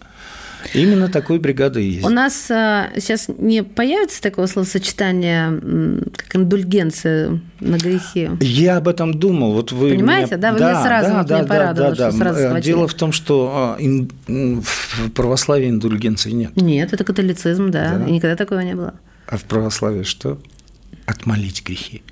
Именно 0.75 1.09
такой 1.09 1.39
бригады 1.39 1.81
есть. 1.81 2.05
У 2.05 2.09
нас 2.09 2.51
а, 2.51 2.91
сейчас 2.97 3.29
не 3.29 3.63
появится 3.63 4.23
такого 4.23 4.47
словосочетания, 4.47 5.51
как 6.15 6.37
индульгенция 6.37 7.41
на 7.61 7.77
грехи? 7.77 8.31
Я 8.41 8.77
об 8.77 8.89
этом 8.89 9.15
думал. 9.15 9.53
Вот 9.53 9.73
вы 9.73 9.91
Понимаете, 9.91 10.37
меня... 10.37 10.39
да? 10.39 10.53
Вы 10.53 10.59
да, 10.59 10.71
меня 10.71 10.83
сразу 10.83 11.09
да, 11.09 11.19
вот 11.19 11.27
да, 11.27 11.37
меня 11.39 11.73
да, 11.73 11.73
да, 11.73 11.95
что 11.95 12.19
сразу 12.19 12.39
схватили. 12.41 12.73
Дело 12.73 12.89
в 12.89 12.95
том, 12.95 13.13
что 13.13 13.53
а, 13.55 13.83
ин... 13.83 14.11
в 14.27 15.11
православии 15.11 15.69
индульгенции 15.69 16.31
нет. 16.31 16.57
Нет, 16.57 16.93
это 16.93 17.05
католицизм, 17.05 17.71
да. 17.71 17.97
да. 17.99 18.07
И 18.07 18.13
никогда 18.13 18.37
такого 18.37 18.61
не 18.61 18.75
было. 18.75 18.95
А 19.27 19.37
в 19.37 19.45
православии 19.45 20.03
что? 20.03 20.39
Отмолить 21.07 21.65
грехи. 21.65 22.03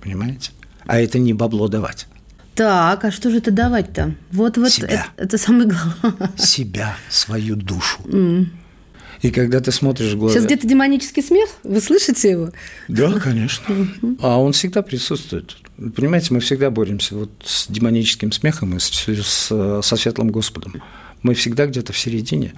Понимаете? 0.00 0.50
А 0.86 1.00
это 1.00 1.18
не 1.18 1.32
бабло 1.32 1.68
давать. 1.68 2.06
Так, 2.56 3.04
а 3.04 3.10
что 3.10 3.30
же 3.30 3.38
это 3.38 3.50
давать-то? 3.50 4.14
Вот, 4.32 4.56
вот 4.56 4.72
Себя. 4.72 4.88
Это, 4.88 5.24
это 5.24 5.38
самое 5.38 5.68
главное. 5.68 6.32
Себя, 6.38 6.96
свою 7.10 7.54
душу. 7.54 8.00
Mm. 8.04 8.46
И 9.22 9.30
когда 9.30 9.60
ты 9.60 9.72
смотришь 9.72 10.12
в 10.12 10.18
глаза... 10.18 10.34
Сейчас 10.34 10.46
где-то 10.46 10.66
демонический 10.66 11.22
смех? 11.22 11.50
Вы 11.64 11.80
слышите 11.80 12.30
его? 12.30 12.50
Да, 12.88 13.12
конечно. 13.20 13.88
А 14.20 14.40
он 14.40 14.52
всегда 14.52 14.82
присутствует. 14.82 15.56
Понимаете, 15.94 16.32
мы 16.32 16.40
всегда 16.40 16.70
боремся 16.70 17.14
вот 17.14 17.30
с 17.44 17.66
демоническим 17.68 18.32
смехом 18.32 18.76
и 18.76 18.78
с, 18.78 18.90
с, 18.90 19.82
со 19.82 19.96
светлым 19.96 20.30
Господом. 20.30 20.82
Мы 21.22 21.34
всегда 21.34 21.66
где-то 21.66 21.92
в 21.92 21.98
середине, 21.98 22.54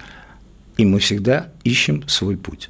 и 0.77 0.85
мы 0.85 0.99
всегда 0.99 1.49
ищем 1.63 2.07
свой 2.07 2.37
путь. 2.37 2.69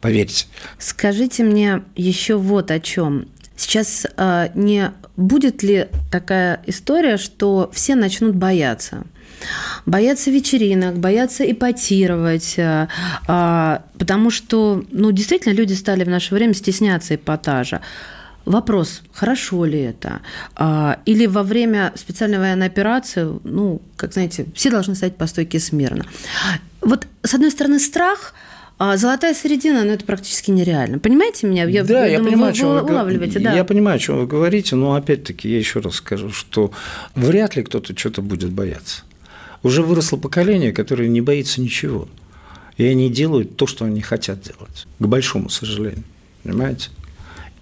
Поверьте. 0.00 0.46
Скажите 0.78 1.42
мне 1.44 1.82
еще 1.94 2.36
вот 2.36 2.70
о 2.70 2.80
чем. 2.80 3.26
Сейчас 3.60 4.06
э, 4.16 4.48
не 4.54 4.90
будет 5.18 5.62
ли 5.62 5.88
такая 6.10 6.62
история, 6.66 7.18
что 7.18 7.70
все 7.74 7.94
начнут 7.94 8.34
бояться? 8.34 9.04
Бояться 9.84 10.30
вечеринок, 10.30 10.98
бояться 10.98 11.44
ипотировать, 11.44 12.54
э, 12.56 12.88
а, 13.28 13.82
потому 13.98 14.30
что, 14.30 14.82
ну, 14.90 15.12
действительно, 15.12 15.52
люди 15.52 15.74
стали 15.74 16.04
в 16.04 16.08
наше 16.08 16.34
время 16.34 16.54
стесняться 16.54 17.16
эпатажа. 17.16 17.82
Вопрос, 18.46 19.02
хорошо 19.12 19.66
ли 19.66 19.80
это? 19.80 20.22
А, 20.56 20.98
или 21.04 21.26
во 21.26 21.42
время 21.42 21.92
специальной 21.96 22.38
военной 22.38 22.66
операции, 22.66 23.28
ну, 23.44 23.82
как 23.96 24.14
знаете, 24.14 24.46
все 24.54 24.70
должны 24.70 24.94
стоять 24.94 25.16
по 25.16 25.26
стойке 25.26 25.60
смирно. 25.60 26.06
Вот, 26.80 27.06
с 27.22 27.34
одной 27.34 27.50
стороны, 27.50 27.78
страх– 27.78 28.32
а 28.82 28.96
золотая 28.96 29.34
середина, 29.34 29.84
ну, 29.84 29.90
это 29.90 30.06
практически 30.06 30.50
нереально. 30.50 30.98
Понимаете 30.98 31.46
меня? 31.46 31.64
Я, 31.64 31.84
да, 31.84 32.06
я, 32.06 32.12
я 32.12 32.16
думаю, 32.16 32.32
понимаю, 32.32 32.54
вы, 32.54 32.80
вы 32.80 32.92
улавливаете, 32.94 33.38
да. 33.38 33.52
Я 33.52 33.64
понимаю, 33.66 33.96
о 33.96 33.98
чем 33.98 34.18
вы 34.20 34.26
говорите, 34.26 34.74
но 34.74 34.94
опять-таки 34.94 35.50
я 35.50 35.58
еще 35.58 35.80
раз 35.80 35.96
скажу, 35.96 36.30
что 36.30 36.72
вряд 37.14 37.56
ли 37.56 37.62
кто-то 37.62 37.94
что-то 37.94 38.22
будет 38.22 38.52
бояться. 38.52 39.02
Уже 39.62 39.82
выросло 39.82 40.16
поколение, 40.16 40.72
которое 40.72 41.10
не 41.10 41.20
боится 41.20 41.60
ничего. 41.60 42.08
И 42.78 42.86
они 42.86 43.10
делают 43.10 43.54
то, 43.56 43.66
что 43.66 43.84
они 43.84 44.00
хотят 44.00 44.40
делать, 44.40 44.86
к 44.98 45.06
большому 45.06 45.50
сожалению. 45.50 46.04
Понимаете? 46.42 46.88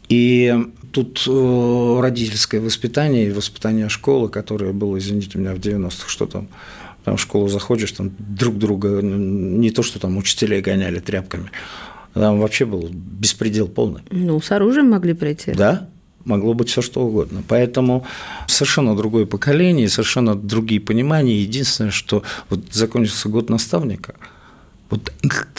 И 0.09 0.57
тут 0.93 1.25
э, 1.27 1.99
родительское 2.01 2.61
воспитание 2.61 3.27
и 3.27 3.33
воспитание 3.33 3.89
школы, 3.89 4.29
которое 4.29 4.73
было, 4.73 4.99
извините 4.99 5.37
меня, 5.37 5.53
в 5.53 5.59
90-х, 5.59 6.09
что 6.09 6.27
там, 6.27 6.47
там 7.09 7.17
в 7.17 7.21
школу 7.23 7.49
заходишь, 7.49 7.93
там 7.93 8.11
друг 8.19 8.59
друга, 8.59 9.01
не 9.01 9.71
то, 9.71 9.83
что 9.83 9.99
там 9.99 10.19
учителей 10.19 10.61
гоняли 10.61 10.99
тряпками, 10.99 11.51
там 12.13 12.39
вообще 12.39 12.67
был 12.67 12.91
беспредел 12.93 13.67
полный. 13.67 14.03
Ну, 14.11 14.39
с 14.43 14.53
оружием 14.53 14.91
могли 14.91 15.15
прийти. 15.15 15.53
Да, 15.53 15.89
могло 16.27 16.53
быть 16.53 16.69
все 16.69 16.83
что 16.83 17.01
угодно. 17.07 17.43
Поэтому 17.49 18.05
совершенно 18.47 18.95
другое 18.95 19.25
поколение, 19.25 19.89
совершенно 19.89 20.35
другие 20.35 20.83
понимания. 20.83 21.41
Единственное, 21.41 21.93
что 21.93 22.25
вот 22.51 22.61
закончился 22.73 23.31
год 23.31 23.49
наставника, 23.49 24.15
вот 24.91 25.11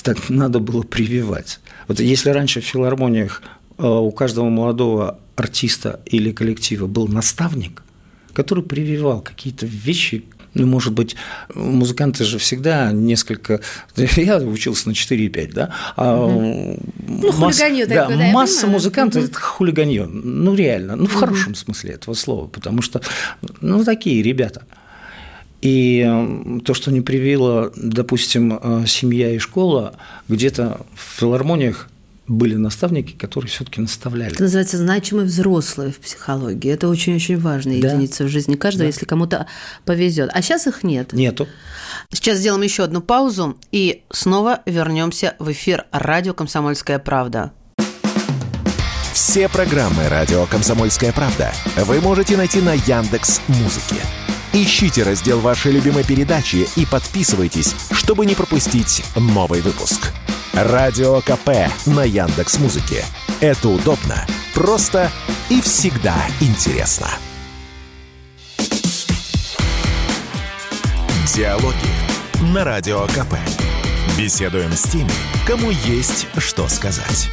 так 0.03 0.29
надо 0.29 0.59
было 0.59 0.83
прививать. 0.83 1.59
Вот 1.87 1.99
если 1.99 2.29
раньше 2.29 2.61
в 2.61 2.65
филармониях 2.65 3.41
э, 3.79 3.87
у 3.87 4.11
каждого 4.11 4.49
молодого 4.49 5.17
артиста 5.35 5.99
или 6.05 6.31
коллектива 6.31 6.85
был 6.85 7.07
наставник, 7.07 7.81
который 8.33 8.63
прививал 8.63 9.21
какие-то 9.21 9.65
вещи, 9.65 10.25
ну, 10.53 10.65
может 10.65 10.93
быть, 10.93 11.15
музыканты 11.53 12.23
же 12.23 12.37
всегда 12.37 12.91
несколько... 12.91 13.61
Я 13.95 14.37
учился 14.37 14.89
на 14.89 14.93
4,5, 14.93 15.53
да? 15.53 15.73
А 15.95 16.25
угу. 16.25 16.79
Ну, 17.07 17.31
хулиганье 17.31 17.85
да, 17.85 18.01
такое, 18.01 18.17
да, 18.17 18.31
масса 18.31 18.67
музыкантов 18.67 19.23
угу.– 19.23 19.29
это 19.31 19.39
хулиганье. 19.39 20.05
Ну, 20.05 20.55
реально. 20.55 20.95
Ну, 20.95 21.05
в 21.05 21.11
угу. 21.11 21.19
хорошем 21.19 21.55
смысле 21.55 21.93
этого 21.93 22.15
слова. 22.15 22.47
Потому 22.47 22.81
что, 22.81 23.01
ну, 23.61 23.83
такие 23.83 24.23
ребята. 24.23 24.63
И 25.61 26.09
то, 26.63 26.73
что 26.73 26.91
не 26.91 27.01
привила, 27.01 27.71
допустим, 27.75 28.59
э, 28.61 28.85
семья 28.87 29.31
и 29.31 29.39
школа, 29.39 29.95
где-то 30.29 30.85
в 30.95 31.19
филармониях 31.19 31.89
были 32.29 32.55
наставники, 32.55 33.13
которые 33.13 33.49
все-таки 33.49 33.81
наставляли. 33.81 34.31
Это 34.31 34.43
называется 34.43 34.77
значимый 34.77 35.25
взрослый 35.25 35.91
в 35.91 35.97
психологии. 35.97 36.71
Это 36.71 36.87
очень-очень 36.87 37.37
важная 37.37 37.81
да. 37.81 37.89
единица 37.89 38.23
в 38.23 38.27
жизни 38.29 38.55
каждого, 38.55 38.83
да. 38.83 38.87
если 38.87 39.05
кому-то 39.05 39.47
повезет. 39.83 40.29
А 40.33 40.41
сейчас 40.41 40.67
их 40.67 40.83
нет. 40.83 41.11
Нету. 41.11 41.47
Сейчас 42.13 42.37
сделаем 42.37 42.61
еще 42.61 42.83
одну 42.83 43.01
паузу 43.01 43.57
и 43.71 44.03
снова 44.11 44.61
вернемся 44.65 45.35
в 45.39 45.51
эфир 45.51 45.85
радио 45.91 46.33
Комсомольская 46.33 46.99
правда. 46.99 47.51
Все 49.13 49.49
программы 49.49 50.07
радио 50.07 50.45
Комсомольская 50.45 51.11
правда 51.11 51.51
вы 51.77 51.99
можете 51.99 52.37
найти 52.37 52.61
на 52.61 52.73
Яндекс 52.73 53.41
Музыке. 53.47 53.97
Ищите 54.53 55.03
раздел 55.03 55.39
вашей 55.39 55.71
любимой 55.71 56.03
передачи 56.03 56.67
и 56.75 56.85
подписывайтесь, 56.85 57.75
чтобы 57.91 58.25
не 58.25 58.33
пропустить 58.33 59.03
новый 59.15 59.61
выпуск. 59.61 60.11
Радио 60.63 61.21
КП 61.21 61.71
на 61.85 62.03
Яндекс 62.03 62.59
Музыке. 62.59 63.05
Это 63.39 63.69
удобно, 63.69 64.27
просто 64.53 65.09
и 65.49 65.61
всегда 65.61 66.13
интересно. 66.41 67.07
Диалоги 71.33 71.75
на 72.53 72.65
Радио 72.65 73.05
КП. 73.07 73.35
Беседуем 74.17 74.73
с 74.73 74.83
теми, 74.83 75.09
кому 75.47 75.69
есть 75.71 76.27
что 76.37 76.67
сказать. 76.67 77.29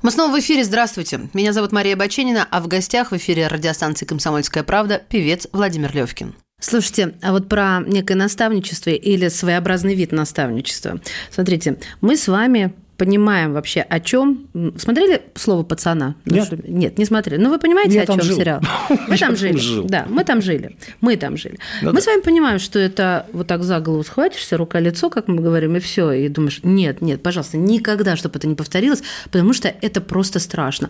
Мы 0.00 0.10
снова 0.10 0.34
в 0.34 0.40
эфире. 0.40 0.64
Здравствуйте. 0.64 1.28
Меня 1.34 1.52
зовут 1.52 1.72
Мария 1.72 1.96
Баченина, 1.96 2.48
а 2.50 2.62
в 2.62 2.68
гостях 2.68 3.12
в 3.12 3.16
эфире 3.18 3.46
радиостанции 3.46 4.06
«Комсомольская 4.06 4.62
правда» 4.62 5.02
певец 5.06 5.46
Владимир 5.52 5.94
Левкин. 5.94 6.34
Слушайте, 6.62 7.14
а 7.22 7.32
вот 7.32 7.48
про 7.48 7.80
некое 7.84 8.14
наставничество 8.14 8.90
или 8.90 9.28
своеобразный 9.28 9.94
вид 9.94 10.12
наставничества. 10.12 11.00
Смотрите, 11.30 11.78
мы 12.00 12.16
с 12.16 12.28
вами 12.28 12.72
понимаем 12.96 13.52
вообще, 13.52 13.80
о 13.80 13.98
чем. 13.98 14.46
Смотрели 14.76 15.22
слово 15.34 15.64
пацана? 15.64 16.14
Нет. 16.24 16.52
Нет, 16.68 16.98
не 16.98 17.04
смотрели. 17.04 17.40
Но 17.40 17.48
ну, 17.48 17.54
вы 17.54 17.58
понимаете, 17.58 17.94
Я 17.94 18.02
о 18.02 18.06
чем 18.06 18.22
сериал? 18.22 18.60
Мы 19.08 19.18
там 19.18 19.34
жили. 19.34 19.58
Жил. 19.58 19.84
Да, 19.84 20.06
мы 20.08 20.22
там 20.22 20.40
жили. 20.40 20.76
Мы 21.00 21.16
там 21.16 21.36
жили. 21.36 21.58
Ну, 21.80 21.88
мы 21.88 21.96
да. 21.96 22.00
с 22.00 22.06
вами 22.06 22.20
понимаем, 22.20 22.60
что 22.60 22.78
это 22.78 23.26
вот 23.32 23.48
так 23.48 23.64
за 23.64 23.80
голову 23.80 24.04
схватишься, 24.04 24.56
рука-лицо, 24.56 25.10
как 25.10 25.26
мы 25.26 25.42
говорим, 25.42 25.74
и 25.74 25.80
все. 25.80 26.12
И 26.12 26.28
думаешь, 26.28 26.60
нет, 26.62 27.00
нет, 27.00 27.22
пожалуйста, 27.24 27.56
никогда, 27.56 28.14
чтобы 28.14 28.38
это 28.38 28.46
не 28.46 28.54
повторилось, 28.54 29.02
потому 29.32 29.52
что 29.52 29.66
это 29.68 30.00
просто 30.00 30.38
страшно. 30.38 30.88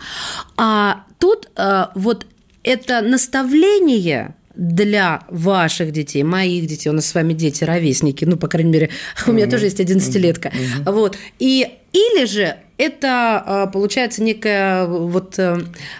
А 0.58 1.04
тут 1.18 1.48
э, 1.56 1.87
вот 1.94 2.26
это 2.62 3.00
наставление 3.00 4.35
для 4.54 5.22
ваших 5.28 5.92
детей, 5.92 6.22
моих 6.22 6.66
детей, 6.66 6.90
у 6.90 6.92
нас 6.92 7.06
с 7.06 7.14
вами 7.14 7.32
дети, 7.32 7.64
ровесники, 7.64 8.24
ну, 8.24 8.36
по 8.36 8.48
крайней 8.48 8.70
мере, 8.70 8.90
у 9.26 9.32
меня 9.32 9.46
тоже 9.46 9.66
есть 9.66 9.80
11-летка, 9.80 10.52
вот, 10.84 11.16
и 11.38 11.68
или 11.92 12.24
же 12.24 12.56
это 12.78 13.42
а, 13.44 13.66
получается 13.66 14.22
некая 14.22 14.86
вот 14.86 15.38
э, 15.38 15.58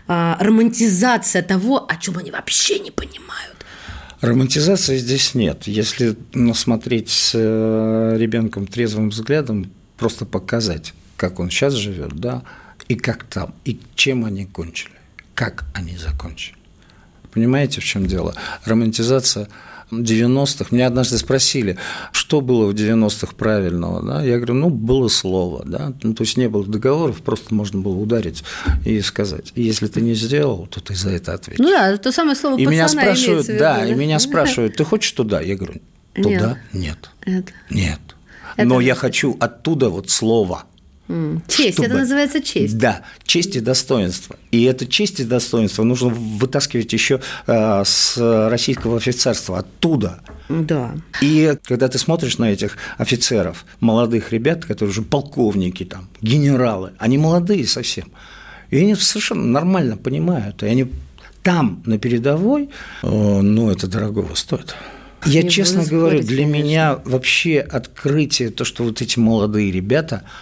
а, 0.09 0.39
романтизация 0.41 1.43
того, 1.43 1.87
о 1.87 1.97
чем 1.97 2.17
они 2.17 2.31
вообще 2.31 2.79
не 2.79 2.91
понимают. 2.91 3.57
Романтизации 4.23 4.97
здесь 4.97 5.35
нет. 5.35 5.67
Если 5.67 6.17
смотреть 6.55 7.11
с 7.11 7.33
э, 7.35 8.17
ребенком 8.19 8.67
трезвым 8.67 9.11
взглядом, 9.11 9.71
просто 9.97 10.25
показать, 10.25 10.95
как 11.17 11.41
он 11.41 11.51
сейчас 11.51 11.75
живет, 11.75 12.15
да, 12.15 12.43
и 12.89 12.95
как 12.95 13.25
там, 13.25 13.55
и 13.65 13.79
чем 13.95 14.25
они 14.25 14.47
кончили, 14.47 14.95
как 15.35 15.65
они 15.75 15.97
закончили. 15.97 16.57
Понимаете, 17.33 17.81
в 17.81 17.85
чем 17.85 18.07
дело? 18.07 18.35
Романтизация 18.65 19.49
90-х. 19.91 20.67
Меня 20.71 20.87
однажды 20.87 21.19
спросили, 21.19 21.77
что 22.13 22.41
было 22.41 22.67
в 22.67 22.75
90-х 22.75 23.35
правильного. 23.37 24.03
Да? 24.03 24.23
Я 24.23 24.37
говорю, 24.37 24.55
ну, 24.55 24.71
было 24.71 25.09
слово. 25.09 25.63
Да? 25.67 25.93
Ну, 26.03 26.15
то 26.15 26.25
есть 26.25 26.37
не 26.37 26.49
было 26.49 26.65
договоров, 26.65 27.23
просто 27.23 27.55
можно 27.55 27.81
было 27.81 27.97
ударить 27.97 28.45
и 28.85 29.01
сказать. 29.01 29.53
И 29.55 29.63
если 29.63 29.87
ты 29.87 30.01
не 30.01 30.15
сделал, 30.15 30.67
то 30.67 30.81
ты 30.81 30.95
за 30.95 31.11
это 31.11 31.35
ответишь. 31.35 31.63
Ну 31.63 31.71
да, 31.71 31.97
то 31.97 32.13
самое 32.13 32.37
слово 32.37 32.59
и 32.59 32.67
меня 32.67 32.89
спрашивают, 32.89 33.49
виду, 33.49 33.59
да, 33.59 33.79
да, 33.79 33.87
и 33.87 33.95
меня 33.95 34.19
спрашивают, 34.19 34.77
ты 34.77 34.85
хочешь 34.85 35.13
туда? 35.13 35.41
Я 35.41 35.57
говорю, 35.57 35.81
туда? 36.15 36.59
Нет. 36.73 37.11
Нет. 37.27 37.53
Нет. 37.71 38.01
Это... 38.57 38.69
Но 38.69 38.81
я 38.81 38.95
хочу 38.95 39.37
оттуда 39.41 39.89
вот 39.89 40.11
слово– 40.11 40.65
Честь, 41.49 41.75
чтобы... 41.75 41.87
это 41.89 41.99
называется 41.99 42.43
честь. 42.43 42.79
Да, 42.79 43.03
честь 43.25 43.57
и 43.57 43.61
достоинство. 43.61 44.37
И 44.51 44.65
это 44.65 44.87
честь 44.87 45.21
и 45.21 45.25
достоинство 45.25 45.83
нужно 45.83 46.09
вытаскивать 46.09 46.93
еще 46.93 47.21
э, 47.47 47.83
с 47.85 48.49
российского 48.49 48.97
офицерства, 48.97 49.59
оттуда. 49.59 50.21
Да. 50.49 50.95
И 51.21 51.57
когда 51.65 51.89
ты 51.89 51.99
смотришь 51.99 52.39
на 52.39 52.51
этих 52.51 52.77
офицеров, 52.99 53.67
молодых 53.81 54.33
ребят, 54.33 54.65
которые 54.65 54.91
уже 54.91 55.03
полковники, 55.03 55.85
там, 55.85 56.09
генералы, 56.21 56.93
они 56.99 57.19
молодые 57.19 57.67
совсем, 57.67 58.11
и 58.71 58.79
они 58.79 58.95
совершенно 58.95 59.45
нормально 59.45 59.97
понимают, 59.97 60.63
и 60.63 60.67
они 60.67 60.87
там, 61.43 61.83
на 61.85 61.99
передовой, 61.99 62.71
э, 63.03 63.09
ну, 63.09 63.71
это 63.71 63.87
дорогого 63.87 64.35
стоит. 64.35 64.75
Я 65.25 65.43
Не 65.43 65.51
честно 65.51 65.85
говорю, 65.85 66.21
для 66.21 66.45
конечно. 66.45 66.65
меня 66.65 66.99
вообще 67.05 67.61
открытие, 67.61 68.51
то, 68.51 68.65
что 68.65 68.83
вот 68.85 69.03
эти 69.03 69.19
молодые 69.19 69.71
ребята– 69.71 70.23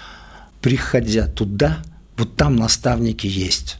приходя 0.60 1.26
туда, 1.26 1.78
вот 2.16 2.36
там 2.36 2.56
наставники 2.56 3.26
есть. 3.26 3.79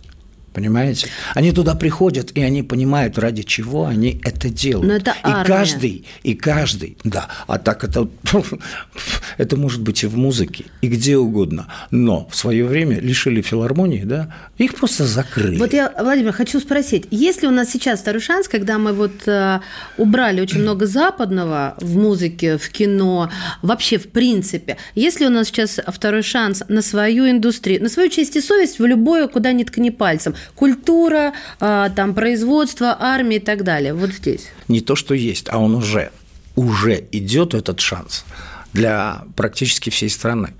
Понимаете? 0.53 1.07
Они 1.35 1.53
туда 1.53 1.77
приходят, 1.77 2.33
и 2.35 2.43
они 2.43 2.63
понимают, 2.65 3.19
ради 3.19 3.43
чего 3.43 3.87
они 3.87 4.21
это 4.25 4.49
делают. 4.49 4.89
Но 4.89 4.95
это 4.95 5.15
армия. 5.23 5.43
И 5.43 5.47
каждый, 5.47 6.05
и 6.25 6.35
каждый, 6.35 6.97
да. 7.05 7.29
А 7.47 7.59
так 7.59 7.85
это, 7.85 8.09
это 9.39 9.57
может 9.57 9.81
быть 9.81 10.03
и 10.03 10.07
в 10.07 10.17
музыке, 10.17 10.65
и 10.81 10.89
где 10.89 11.17
угодно. 11.17 11.69
Но 11.93 12.29
в 12.29 12.35
свое 12.35 12.65
время 12.65 12.99
лишили 13.01 13.43
филармонии, 13.43 14.03
да, 14.03 14.35
их 14.59 14.75
просто 14.75 15.07
закрыли. 15.07 15.59
Вот 15.59 15.73
я, 15.73 15.93
Владимир, 15.99 16.33
хочу 16.33 16.59
спросить, 16.59 17.07
есть 17.13 17.43
ли 17.43 17.49
у 17.49 17.53
нас 17.53 17.71
сейчас 17.71 18.01
второй 18.01 18.21
шанс, 18.21 18.49
когда 18.49 18.79
мы 18.79 18.93
вот 18.93 19.27
э, 19.27 19.61
убрали 19.99 20.41
очень 20.41 20.61
много 20.61 20.87
западного 20.87 21.77
в 21.81 21.97
музыке, 21.97 22.59
в 22.59 22.69
кино, 22.71 23.31
вообще 23.63 23.99
в 23.99 24.09
принципе, 24.09 24.79
есть 24.97 25.21
ли 25.21 25.27
у 25.27 25.31
нас 25.31 25.47
сейчас 25.47 25.79
второй 25.87 26.23
шанс 26.23 26.65
на 26.69 26.83
свою 26.83 27.31
индустрию, 27.31 27.83
на 27.83 27.89
свою 27.89 28.11
честь 28.11 28.35
и 28.35 28.41
совесть 28.41 28.81
в 28.81 28.85
любое, 28.85 29.29
куда 29.29 29.53
ни 29.53 29.63
ткни 29.63 29.93
пальцем? 29.93 30.35
Культура, 30.55 31.33
а, 31.61 31.91
там, 31.91 32.15
производство, 32.15 32.97
армия 32.99 33.37
и 33.37 33.41
так 33.41 33.65
далее. 33.65 33.95
Вот 33.95 34.11
здесь. 34.11 34.49
Не 34.69 34.81
то, 34.81 34.97
что 34.97 35.15
есть, 35.15 35.49
а 35.51 35.59
он 35.59 35.75
уже, 35.75 36.11
уже 36.57 37.05
идет 37.13 37.55
этот 37.55 37.81
шанс 37.81 38.25
для 38.73 39.25
практически 39.37 39.91
всей 39.91 40.11
страны. 40.11 40.55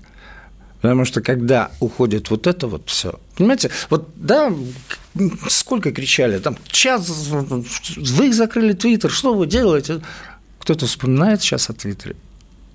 Потому 0.81 1.05
что 1.05 1.21
когда 1.21 1.71
уходит 1.79 2.31
вот 2.31 2.47
это 2.47 2.67
вот 2.67 2.89
все, 2.89 3.19
понимаете, 3.37 3.69
вот 3.91 4.09
да, 4.15 4.51
сколько 5.47 5.91
кричали, 5.91 6.39
там 6.39 6.57
час, 6.67 7.07
вы 7.07 8.33
закрыли 8.33 8.73
Твиттер, 8.73 9.11
что 9.11 9.35
вы 9.35 9.45
делаете? 9.45 10.01
Кто-то 10.59 10.87
вспоминает 10.87 11.41
сейчас 11.41 11.69
о 11.69 11.73
Твиттере? 11.73 12.15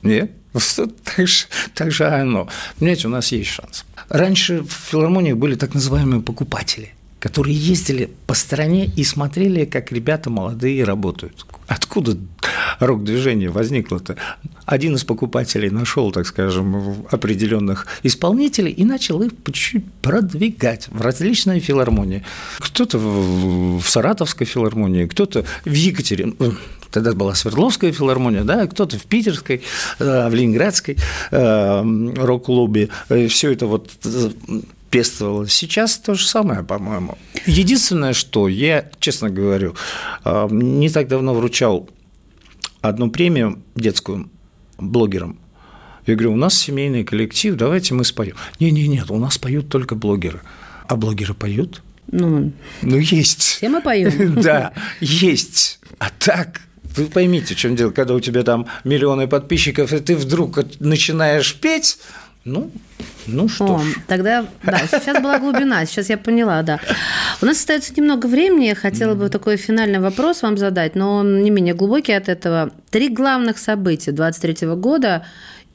Нет? 0.03 0.31
Так 1.05 1.29
же, 1.29 1.47
так 1.75 1.91
же 1.91 2.07
оно. 2.07 2.49
Понимаете, 2.79 3.09
у 3.09 3.11
нас 3.11 3.33
есть 3.33 3.51
шанс. 3.51 3.85
Раньше 4.09 4.63
в 4.63 4.71
филармониях 4.71 5.37
были 5.37 5.55
так 5.55 5.75
называемые 5.75 6.23
покупатели 6.23 6.96
которые 7.27 7.57
ездили 7.57 8.09
по 8.29 8.35
стране 8.35 8.89
и 8.95 9.03
смотрели, 9.03 9.65
как 9.65 9.91
ребята 9.91 10.31
молодые 10.31 10.85
работают. 10.85 11.45
Откуда 11.67 12.17
рок-движение 12.79 13.51
возникло-то? 13.51 14.15
Один 14.65 14.95
из 14.95 15.03
покупателей 15.03 15.71
нашел, 15.71 16.13
так 16.13 16.25
скажем, 16.29 17.05
определенных 17.11 17.89
исполнителей 18.05 18.71
и 18.71 18.85
начал 18.85 19.23
их 19.23 19.37
по 19.37 19.51
чуть-чуть 19.51 19.93
продвигать 20.03 20.87
в 20.87 21.01
различные 21.01 21.59
филармонии. 21.59 22.23
Кто-то 22.61 22.97
в 22.97 23.83
Саратовской 23.83 24.47
филармонии, 24.47 25.07
кто-то 25.07 25.45
в 25.65 25.73
Екатерин 25.73 26.37
э, 26.39 26.53
тогда 26.93 27.13
была 27.13 27.35
Свердловская 27.35 27.91
филармония, 27.91 28.45
да, 28.45 28.69
кто-то 28.69 29.01
в 29.01 29.03
Питерской, 29.03 29.63
э, 29.99 30.29
в 30.29 30.33
Ленинградской 30.33 30.97
э, 31.33 32.13
рок-клубе. 32.19 32.89
Все 33.29 33.51
это 33.51 33.67
вот 33.67 33.91
пестовалось. 34.91 35.53
Сейчас 35.53 35.99
то 35.99 36.15
же 36.15 36.27
самое, 36.27 36.63
по-моему. 36.63 37.19
Единственное, 37.47 38.13
что 38.13 38.49
я, 38.49 38.91
честно 38.99 39.31
говорю, 39.31 39.75
а, 40.25 40.49
не 40.51 40.89
так 40.89 41.09
давно 41.09 41.35
вручал 41.35 41.89
одну 42.81 43.11
премию 43.11 43.63
детскую 43.75 44.31
блогерам. 44.79 45.39
Я 46.07 46.15
говорю, 46.15 46.35
у 46.35 46.37
нас 46.37 46.55
семейный 46.57 47.05
коллектив, 47.05 47.57
давайте 47.57 47.95
мы 47.95 48.05
споем. 48.05 48.37
Не-не-нет, 48.61 49.11
у 49.11 49.19
нас 49.19 49.39
поют 49.39 49.69
только 49.69 49.97
блогеры. 49.97 50.41
А 50.87 50.95
блогеры 50.97 51.35
поют? 51.35 51.83
Ну, 52.13 52.53
ну 52.83 52.97
есть. 52.97 53.43
Все 53.43 53.69
мы 53.69 53.83
поем. 53.83 54.35
Да, 54.41 54.73
есть. 55.01 55.81
А 55.99 56.11
так, 56.11 56.61
вы 56.97 57.07
поймите, 57.07 57.55
в 57.55 57.59
чем 57.59 57.75
дело, 57.75 57.91
когда 57.91 58.15
у 58.15 58.21
тебя 58.21 58.45
там 58.45 58.67
миллионы 58.85 59.27
подписчиков, 59.27 59.93
и 59.93 59.99
ты 59.99 60.17
вдруг 60.17 60.59
начинаешь 60.79 61.55
петь, 61.57 61.99
ну, 62.47 62.71
ну 63.27 63.49
что 63.49 63.75
О, 63.75 63.79
ж. 63.81 63.97
Тогда, 64.07 64.47
да, 64.63 64.79
сейчас 64.87 65.21
была 65.21 65.39
глубина, 65.41 65.85
сейчас 65.85 66.09
я 66.09 66.17
поняла, 66.17 66.63
да. 66.63 66.79
У 67.43 67.47
нас 67.47 67.59
остается 67.59 67.93
немного 67.97 68.27
времени, 68.27 68.67
я 68.67 68.77
хотела 68.77 69.15
бы 69.15 69.29
такой 69.29 69.57
финальный 69.57 69.99
вопрос 69.99 70.43
вам 70.43 70.57
задать, 70.57 70.95
но 70.95 71.17
он 71.17 71.43
не 71.43 71.51
менее 71.51 71.75
глубокий 71.75 72.13
от 72.13 72.29
этого. 72.29 72.71
Три 72.91 73.09
главных 73.09 73.59
события 73.59 74.13
23 74.13 74.69
года 74.77 75.27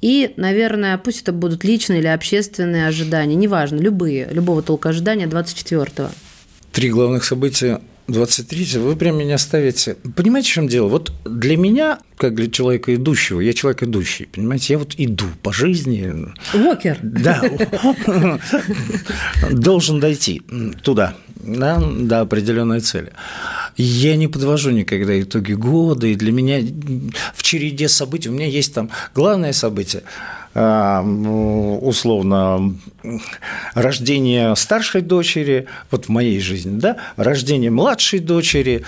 и, 0.01 0.33
наверное, 0.37 0.97
пусть 0.97 1.23
это 1.23 1.33
будут 1.33 1.65
личные 1.65 1.99
или 1.99 2.07
общественные 2.07 2.87
ожидания, 2.87 3.35
неважно, 3.35 3.77
любые, 3.77 4.29
любого 4.31 4.63
толка 4.63 4.89
ожидания 4.89 5.25
24-го. 5.25 6.09
Три 6.71 6.89
главных 6.89 7.25
события 7.25 7.81
23 8.11 8.79
вы 8.79 8.95
прям 8.95 9.17
меня 9.17 9.37
ставите. 9.37 9.95
Понимаете, 10.15 10.49
в 10.49 10.51
чем 10.51 10.67
дело? 10.67 10.87
Вот 10.87 11.11
для 11.25 11.57
меня, 11.57 11.99
как 12.17 12.35
для 12.35 12.49
человека 12.49 12.93
идущего, 12.95 13.39
я 13.39 13.53
человек 13.53 13.83
идущий, 13.83 14.25
понимаете, 14.25 14.73
я 14.73 14.79
вот 14.79 14.93
иду 14.97 15.25
по 15.41 15.51
жизни. 15.53 16.13
Уокер. 16.53 16.99
Да. 17.01 17.41
Должен 19.51 19.99
дойти 19.99 20.41
туда, 20.83 21.15
да, 21.43 21.79
до 21.79 22.21
определенной 22.21 22.79
цели. 22.81 23.11
Я 23.77 24.15
не 24.15 24.27
подвожу 24.27 24.71
никогда 24.71 25.19
итоги 25.19 25.53
года, 25.53 26.07
и 26.07 26.15
для 26.15 26.31
меня 26.31 26.59
в 27.33 27.43
череде 27.43 27.87
событий, 27.87 28.29
у 28.29 28.33
меня 28.33 28.47
есть 28.47 28.73
там 28.73 28.89
главное 29.13 29.53
событие– 29.53 30.03
а, 30.53 31.01
условно 31.81 32.75
рождение 33.73 34.55
старшей 34.57 35.01
дочери, 35.01 35.67
вот 35.91 36.05
в 36.05 36.09
моей 36.09 36.41
жизни, 36.41 36.77
да, 36.77 36.97
рождение 37.15 37.71
младшей 37.71 38.19
дочери 38.19 38.83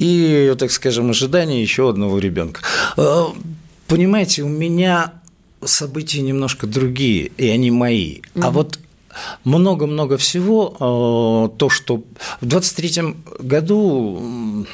и, 0.00 0.52
так 0.58 0.72
скажем, 0.72 1.10
ожидание 1.10 1.62
еще 1.62 1.88
одного 1.88 2.18
ребенка. 2.18 2.62
А, 2.96 3.32
понимаете, 3.86 4.42
у 4.42 4.48
меня 4.48 5.12
события 5.64 6.20
немножко 6.20 6.66
другие, 6.66 7.30
и 7.36 7.48
они 7.48 7.70
мои. 7.70 8.18
Угу. 8.34 8.44
А 8.44 8.50
вот 8.50 8.80
много-много 9.44 10.16
всего, 10.16 10.76
а, 10.78 11.48
то, 11.56 11.68
что 11.68 12.04
в 12.40 12.46
23 12.46 13.14
году 13.40 14.66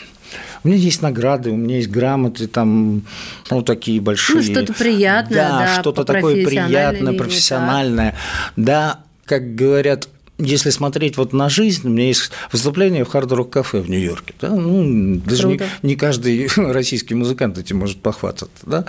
у 0.63 0.69
меня 0.69 0.77
есть 0.77 1.03
награды, 1.03 1.51
у 1.51 1.57
меня 1.57 1.77
есть 1.77 1.89
грамоты, 1.89 2.47
там, 2.47 3.03
ну, 3.51 3.63
такие 3.63 4.01
большие. 4.01 4.37
Ну, 4.37 4.43
что-то 4.43 4.75
приятное, 4.75 5.37
да. 5.37 5.59
Да, 5.59 5.81
что-то 5.81 6.05
такое 6.05 6.45
приятное, 6.45 7.15
профессиональное. 7.15 8.15
Да, 8.57 9.01
как 9.25 9.55
говорят, 9.55 10.09
если 10.41 10.71
смотреть 10.71 11.17
вот 11.17 11.33
на 11.33 11.49
жизнь, 11.49 11.87
у 11.87 11.91
меня 11.91 12.09
есть 12.09 12.31
выступление 12.51 13.05
в 13.05 13.09
хард-рок 13.09 13.51
кафе 13.51 13.81
в 13.81 13.91
Нью-Йорке. 13.91 14.35
Да? 14.41 14.49
Ну, 14.49 15.17
даже 15.17 15.47
не, 15.47 15.61
не 15.83 15.97
каждый 15.97 16.49
российский 16.57 17.15
музыкант 17.15 17.59
этим 17.59 17.79
может 17.79 18.01
похвастаться. 18.01 18.65
Да? 18.67 18.85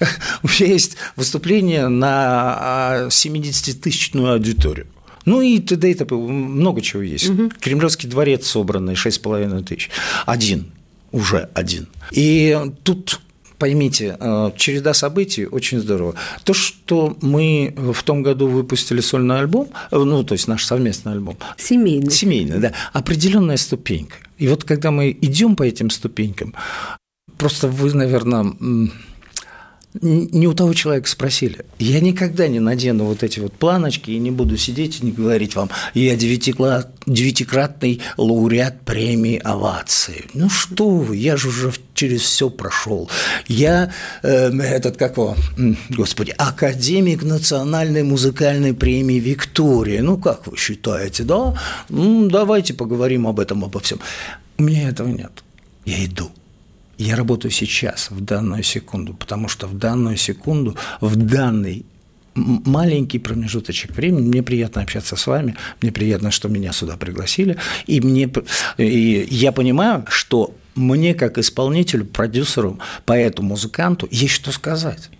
У 0.42 0.48
меня 0.48 0.72
есть 0.72 0.96
выступление 1.16 1.88
на 1.88 3.06
70-тысячную 3.08 4.30
а, 4.30 4.34
аудиторию. 4.34 4.86
Ну 5.24 5.40
и 5.40 5.58
т.д. 5.58 5.90
и 5.90 5.94
т.п. 5.94 6.14
Много 6.14 6.80
чего 6.80 7.02
есть. 7.02 7.28
Угу. 7.30 7.52
Кремлевский 7.60 8.08
дворец 8.08 8.46
собранный, 8.46 8.94
6,5 8.94 9.64
тысяч. 9.64 9.90
Один 10.26 10.72
уже 11.12 11.48
один. 11.54 11.86
И 12.10 12.58
тут 12.82 13.20
поймите, 13.58 14.16
э, 14.18 14.50
череда 14.56 14.94
событий 14.94 15.46
очень 15.46 15.80
здорово. 15.80 16.14
То, 16.44 16.54
что 16.54 17.16
мы 17.22 17.72
в 17.76 18.02
том 18.02 18.22
году 18.22 18.48
выпустили 18.48 19.00
сольный 19.00 19.38
альбом, 19.38 19.68
э, 19.90 19.96
ну, 19.96 20.24
то 20.24 20.34
есть 20.34 20.48
наш 20.48 20.64
совместный 20.64 21.12
альбом. 21.12 21.36
Семейный. 21.56 22.10
Семейный, 22.10 22.58
да. 22.58 22.72
Определенная 22.92 23.56
ступенька. 23.56 24.16
И 24.38 24.48
вот 24.48 24.64
когда 24.64 24.90
мы 24.90 25.16
идем 25.20 25.56
по 25.56 25.62
этим 25.62 25.90
ступенькам, 25.90 26.54
просто 27.38 27.68
вы, 27.68 27.94
наверное, 27.94 28.52
не 30.00 30.46
у 30.48 30.54
того 30.54 30.74
человека 30.74 31.08
спросили. 31.08 31.64
Я 31.78 32.00
никогда 32.00 32.48
не 32.48 32.60
надену 32.60 33.04
вот 33.04 33.22
эти 33.22 33.38
вот 33.38 33.52
планочки 33.52 34.10
и 34.10 34.18
не 34.18 34.30
буду 34.30 34.56
сидеть 34.56 35.00
и 35.00 35.06
не 35.06 35.12
говорить 35.12 35.54
вам, 35.54 35.70
я 35.94 36.16
девятикратный 36.16 38.00
лауреат 38.16 38.80
премии 38.80 39.38
овации. 39.38 40.24
Ну 40.34 40.48
что 40.50 40.88
вы, 40.88 41.16
я 41.16 41.36
же 41.36 41.48
уже 41.48 41.72
через 41.94 42.22
все 42.22 42.50
прошел. 42.50 43.08
Я 43.46 43.92
э, 44.22 44.50
этот 44.58 44.96
как 44.96 45.16
его, 45.16 45.36
господи, 45.90 46.34
академик 46.36 47.22
национальной 47.22 48.02
музыкальной 48.02 48.74
премии 48.74 49.20
Виктория. 49.20 50.02
Ну 50.02 50.18
как 50.18 50.46
вы 50.48 50.56
считаете, 50.56 51.22
да? 51.22 51.54
Ну, 51.88 52.28
давайте 52.28 52.74
поговорим 52.74 53.26
об 53.28 53.38
этом 53.38 53.64
обо 53.64 53.78
всем. 53.78 54.00
У 54.58 54.64
меня 54.64 54.88
этого 54.88 55.08
нет. 55.08 55.44
Я 55.84 56.04
иду. 56.04 56.30
Я 56.98 57.16
работаю 57.16 57.52
сейчас, 57.52 58.10
в 58.10 58.20
данную 58.20 58.62
секунду, 58.62 59.14
потому 59.14 59.48
что 59.48 59.66
в 59.66 59.76
данную 59.76 60.16
секунду, 60.16 60.76
в 61.00 61.16
данный 61.16 61.84
маленький 62.34 63.18
промежуточек 63.18 63.92
времени. 63.92 64.26
Мне 64.26 64.42
приятно 64.42 64.82
общаться 64.82 65.16
с 65.16 65.26
вами, 65.26 65.56
мне 65.80 65.92
приятно, 65.92 66.30
что 66.30 66.48
меня 66.48 66.72
сюда 66.72 66.96
пригласили, 66.96 67.56
и, 67.86 68.00
мне, 68.00 68.30
и 68.76 69.26
я 69.30 69.52
понимаю, 69.52 70.04
что 70.08 70.54
мне 70.74 71.14
как 71.14 71.38
исполнителю, 71.38 72.04
продюсеру, 72.04 72.78
поэту, 73.04 73.42
музыканту 73.42 74.08
есть 74.10 74.34
что 74.34 74.50
сказать. 74.50 75.10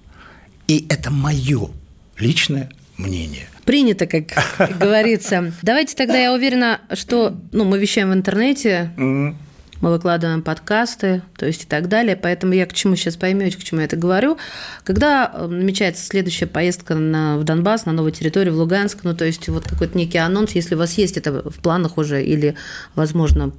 И 0.66 0.86
это 0.88 1.10
мое 1.10 1.70
личное 2.18 2.70
мнение. 2.96 3.48
Принято, 3.64 4.06
как, 4.06 4.26
как 4.56 4.78
говорится. 4.78 5.52
Давайте 5.62 5.94
тогда, 5.94 6.18
я 6.18 6.34
уверена, 6.34 6.80
что 6.92 7.36
ну, 7.52 7.64
мы 7.64 7.78
вещаем 7.78 8.10
в 8.10 8.14
интернете, 8.14 8.90
мы 9.84 9.90
выкладываем 9.90 10.40
подкасты, 10.40 11.20
то 11.36 11.44
есть 11.44 11.64
и 11.64 11.66
так 11.66 11.88
далее. 11.88 12.16
Поэтому 12.16 12.54
я 12.54 12.64
к 12.64 12.72
чему 12.72 12.96
сейчас 12.96 13.16
поймете, 13.16 13.58
к 13.58 13.62
чему 13.62 13.80
я 13.80 13.84
это 13.84 13.96
говорю. 13.96 14.38
Когда 14.82 15.30
э, 15.30 15.46
намечается 15.46 16.06
следующая 16.06 16.46
поездка 16.46 16.94
на, 16.94 17.36
в 17.36 17.44
Донбасс, 17.44 17.84
на 17.84 17.92
новую 17.92 18.12
территорию, 18.12 18.54
в 18.54 18.56
Луганск, 18.56 19.00
ну, 19.02 19.14
то 19.14 19.26
есть 19.26 19.46
вот 19.50 19.64
какой-то 19.64 19.98
некий 19.98 20.16
анонс, 20.16 20.52
если 20.52 20.74
у 20.74 20.78
вас 20.78 20.94
есть 20.94 21.18
это 21.18 21.50
в 21.50 21.60
планах 21.60 21.98
уже 21.98 22.24
или, 22.24 22.56
возможно, 22.94 23.52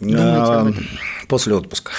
думаете 0.00 0.52
об 0.52 0.66
этом? 0.68 0.86
После 1.28 1.54
отпуска. 1.54 1.92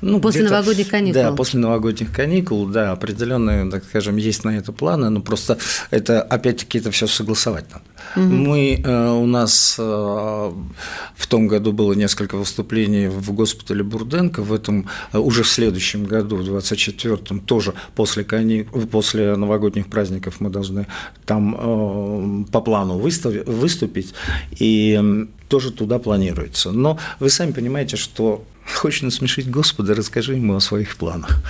Ну, 0.00 0.20
после 0.20 0.44
новогодних 0.44 0.88
каникул. 0.88 1.22
Да, 1.22 1.32
после 1.32 1.60
новогодних 1.60 2.12
каникул, 2.12 2.66
да, 2.66 2.92
определенные, 2.92 3.70
так 3.70 3.84
скажем, 3.84 4.16
есть 4.16 4.44
на 4.44 4.56
это 4.56 4.72
планы, 4.72 5.10
но 5.10 5.20
просто 5.20 5.58
это, 5.90 6.22
опять-таки, 6.22 6.78
это 6.78 6.90
все 6.90 7.06
согласовать 7.06 7.64
надо. 7.70 7.82
Угу. 8.16 8.34
Мы, 8.34 8.80
э, 8.82 9.10
у 9.10 9.26
нас 9.26 9.76
э, 9.78 9.82
в 9.82 11.26
том 11.26 11.48
году 11.48 11.72
было 11.72 11.92
несколько 11.92 12.36
выступлений 12.36 13.08
в 13.08 13.32
госпитале 13.32 13.82
Бурденко, 13.82 14.42
в 14.42 14.52
этом 14.52 14.88
э, 15.12 15.18
уже 15.18 15.42
в 15.42 15.48
следующем 15.48 16.04
году, 16.04 16.36
в 16.36 16.42
24-м, 16.42 17.40
тоже 17.40 17.74
после, 17.94 18.24
каникул, 18.24 18.86
после 18.86 19.36
новогодних 19.36 19.88
праздников 19.88 20.40
мы 20.40 20.50
должны 20.50 20.86
там 21.26 22.46
по 22.50 22.60
плану 22.60 22.98
выступить, 22.98 24.14
и 24.58 25.26
тоже 25.48 25.72
туда 25.72 25.98
планируется. 25.98 26.70
Но 26.72 26.98
вы 27.20 27.30
сами 27.30 27.52
понимаете, 27.52 27.96
что 27.96 28.44
хочешь 28.74 29.02
насмешить 29.02 29.50
Господа, 29.50 29.94
расскажи 29.94 30.34
ему 30.34 30.56
о 30.56 30.60
своих 30.60 30.96
планах. 30.96 31.42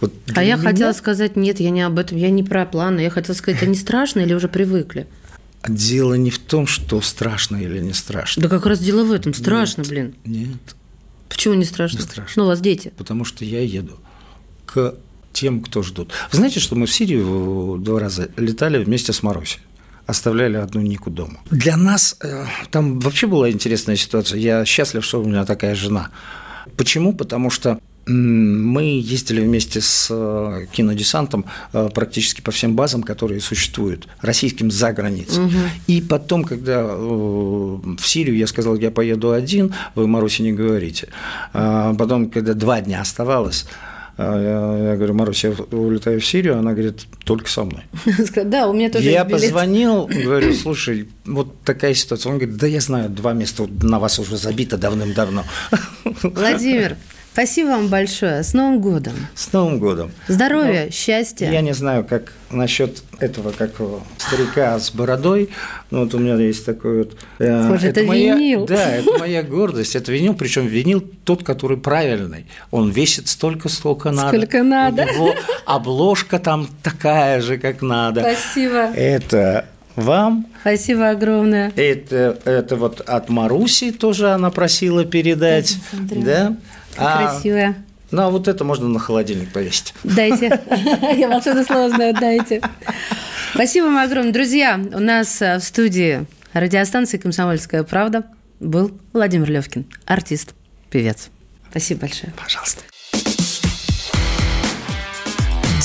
Вот 0.00 0.12
а 0.34 0.42
я 0.42 0.56
меня... 0.56 0.70
хотела 0.70 0.92
сказать, 0.92 1.36
нет, 1.36 1.60
я 1.60 1.70
не 1.70 1.82
об 1.82 1.98
этом, 1.98 2.16
я 2.18 2.30
не 2.30 2.42
про 2.42 2.66
планы. 2.66 3.00
Я 3.00 3.10
хотела 3.10 3.34
сказать, 3.34 3.62
они 3.62 3.74
страшные 3.74 4.26
или 4.26 4.34
уже 4.34 4.48
привыкли? 4.48 5.06
Дело 5.68 6.14
не 6.14 6.30
в 6.30 6.38
том, 6.38 6.66
что 6.66 7.00
страшно 7.00 7.56
или 7.56 7.80
не 7.80 7.92
страшно. 7.92 8.42
Да 8.42 8.48
как 8.48 8.64
раз 8.66 8.78
дело 8.78 9.04
в 9.04 9.12
этом. 9.12 9.34
Страшно, 9.34 9.82
нет, 9.82 9.90
блин. 9.90 10.14
Нет. 10.24 10.76
Почему 11.28 11.54
не 11.54 11.64
страшно? 11.64 11.98
Не 11.98 12.02
страшно. 12.02 12.32
Ну, 12.36 12.44
у 12.44 12.46
вас 12.48 12.60
дети. 12.60 12.92
Потому 12.96 13.24
что 13.24 13.44
я 13.44 13.60
еду 13.60 13.98
к 14.66 14.94
тем, 15.32 15.60
кто 15.60 15.82
ждут. 15.82 16.12
Вы 16.32 16.38
знаете, 16.38 16.60
что 16.60 16.76
мы 16.76 16.86
в 16.86 16.92
Сирию 16.92 17.78
два 17.78 18.00
раза 18.00 18.30
летали 18.36 18.82
вместе 18.82 19.12
с 19.12 19.22
Марусей? 19.22 19.60
оставляли 20.06 20.56
одну 20.56 20.80
Нику 20.80 21.08
дома. 21.08 21.38
Для 21.50 21.76
нас 21.76 22.16
э, 22.20 22.44
там 22.70 22.98
вообще 23.00 23.26
была 23.26 23.50
интересная 23.50 23.96
ситуация. 23.96 24.38
Я 24.38 24.64
счастлив, 24.64 25.04
что 25.04 25.22
у 25.22 25.24
меня 25.24 25.44
такая 25.44 25.74
жена. 25.74 26.10
Почему? 26.76 27.12
Потому 27.12 27.50
что 27.50 27.78
мы 28.06 28.82
ездили 28.82 29.40
вместе 29.40 29.80
с 29.80 30.08
э, 30.10 30.66
кинодесантом 30.72 31.44
э, 31.72 31.88
практически 31.94 32.40
по 32.40 32.50
всем 32.50 32.74
базам, 32.74 33.02
которые 33.02 33.40
существуют, 33.40 34.08
российским 34.20 34.70
за 34.70 34.92
границей. 34.92 35.44
Угу. 35.44 35.56
И 35.86 36.00
потом, 36.00 36.44
когда 36.44 36.80
э, 36.80 36.86
в 36.96 38.00
Сирию 38.00 38.36
я 38.36 38.46
сказал, 38.46 38.76
я 38.76 38.90
поеду 38.90 39.32
один, 39.32 39.74
вы 39.94 40.06
Марусе 40.06 40.42
не 40.42 40.52
говорите. 40.52 41.08
А 41.52 41.94
потом, 41.94 42.30
когда 42.30 42.54
два 42.54 42.80
дня 42.80 43.00
оставалось, 43.00 43.66
я, 44.18 44.90
я 44.90 44.96
говорю, 44.96 45.14
Марусь, 45.14 45.44
я 45.44 45.52
улетаю 45.70 46.20
в 46.20 46.26
Сирию, 46.26 46.58
она 46.58 46.72
говорит, 46.72 47.06
только 47.24 47.48
со 47.48 47.64
мной. 47.64 47.82
Да, 48.44 48.68
у 48.68 48.72
меня 48.72 48.90
тоже 48.90 49.10
Я 49.10 49.24
позвонил, 49.24 50.06
говорю, 50.24 50.54
слушай, 50.54 51.08
вот 51.24 51.62
такая 51.62 51.94
ситуация. 51.94 52.30
Он 52.30 52.38
говорит, 52.38 52.56
да 52.56 52.66
я 52.66 52.80
знаю, 52.80 53.08
два 53.10 53.32
места 53.32 53.66
на 53.82 53.98
вас 53.98 54.18
уже 54.18 54.36
забито 54.36 54.76
давным-давно. 54.76 55.44
Владимир, 56.22 56.96
Спасибо 57.32 57.68
вам 57.68 57.88
большое. 57.88 58.42
С 58.42 58.54
Новым 58.54 58.80
годом. 58.80 59.14
С 59.34 59.52
Новым 59.52 59.78
годом. 59.78 60.10
Здоровья, 60.26 60.86
ну, 60.86 60.90
счастья. 60.90 61.50
Я 61.50 61.60
не 61.60 61.72
знаю, 61.72 62.04
как 62.04 62.32
насчет 62.50 63.02
этого, 63.20 63.52
как 63.52 63.70
старика 64.18 64.78
с 64.78 64.90
бородой. 64.90 65.50
Ну, 65.90 66.00
вот 66.04 66.14
у 66.14 66.18
меня 66.18 66.34
есть 66.34 66.66
такой 66.66 67.04
вот... 67.04 67.16
Э, 67.38 67.68
Боже, 67.68 67.88
это, 67.88 68.00
это 68.00 68.08
моя, 68.08 68.34
винил. 68.34 68.66
Да, 68.66 68.90
это 68.90 69.18
моя 69.18 69.44
гордость. 69.44 69.94
Это 69.94 70.10
винил, 70.10 70.34
причем 70.34 70.66
винил 70.66 71.00
тот, 71.24 71.44
который 71.44 71.76
правильный. 71.76 72.46
Он 72.72 72.90
весит 72.90 73.28
столько, 73.28 73.68
сколько 73.68 74.10
надо. 74.10 74.36
Сколько 74.36 74.64
надо. 74.64 75.02
У 75.02 75.06
него 75.06 75.34
обложка 75.66 76.40
там 76.40 76.68
такая 76.82 77.40
же, 77.40 77.58
как 77.58 77.80
надо. 77.80 78.22
Спасибо. 78.22 78.92
Это 78.92 79.66
вам. 79.94 80.46
Спасибо 80.62 81.10
огромное. 81.10 81.72
Это, 81.76 82.38
это 82.44 82.76
вот 82.76 83.00
от 83.00 83.28
Маруси 83.28 83.92
тоже 83.92 84.30
она 84.30 84.50
просила 84.50 85.04
передать. 85.04 85.76
Да? 85.92 86.56
А, 86.96 87.28
Красивая. 87.28 87.76
Ну, 88.10 88.22
а 88.22 88.30
вот 88.30 88.48
это 88.48 88.64
можно 88.64 88.88
на 88.88 88.98
холодильник 88.98 89.52
повесить. 89.52 89.94
Дайте. 90.02 90.60
Я 91.16 91.28
волшебное 91.28 91.64
слово 91.64 91.90
знаю, 91.90 92.14
дайте. 92.18 92.60
Спасибо 93.54 93.86
вам 93.86 93.98
огромное. 93.98 94.32
Друзья, 94.32 94.80
у 94.92 94.98
нас 94.98 95.40
э, 95.42 95.58
в 95.58 95.62
студии 95.62 96.26
радиостанции 96.52 97.18
«Комсомольская 97.18 97.84
правда» 97.84 98.24
был 98.58 98.98
Владимир 99.12 99.50
Левкин, 99.50 99.86
артист, 100.06 100.54
певец. 100.90 101.30
Спасибо 101.70 102.02
большое. 102.02 102.32
Пожалуйста. 102.36 102.82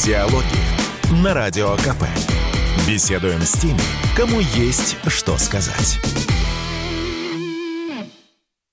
Диалоги 0.04 1.24
на 1.24 1.34
Радио 1.34 1.76
КП. 1.78 2.06
Беседуем 2.88 3.42
с 3.42 3.54
теми, 3.54 3.80
кому 4.16 4.40
есть 4.40 4.98
что 5.08 5.38
сказать. 5.38 6.00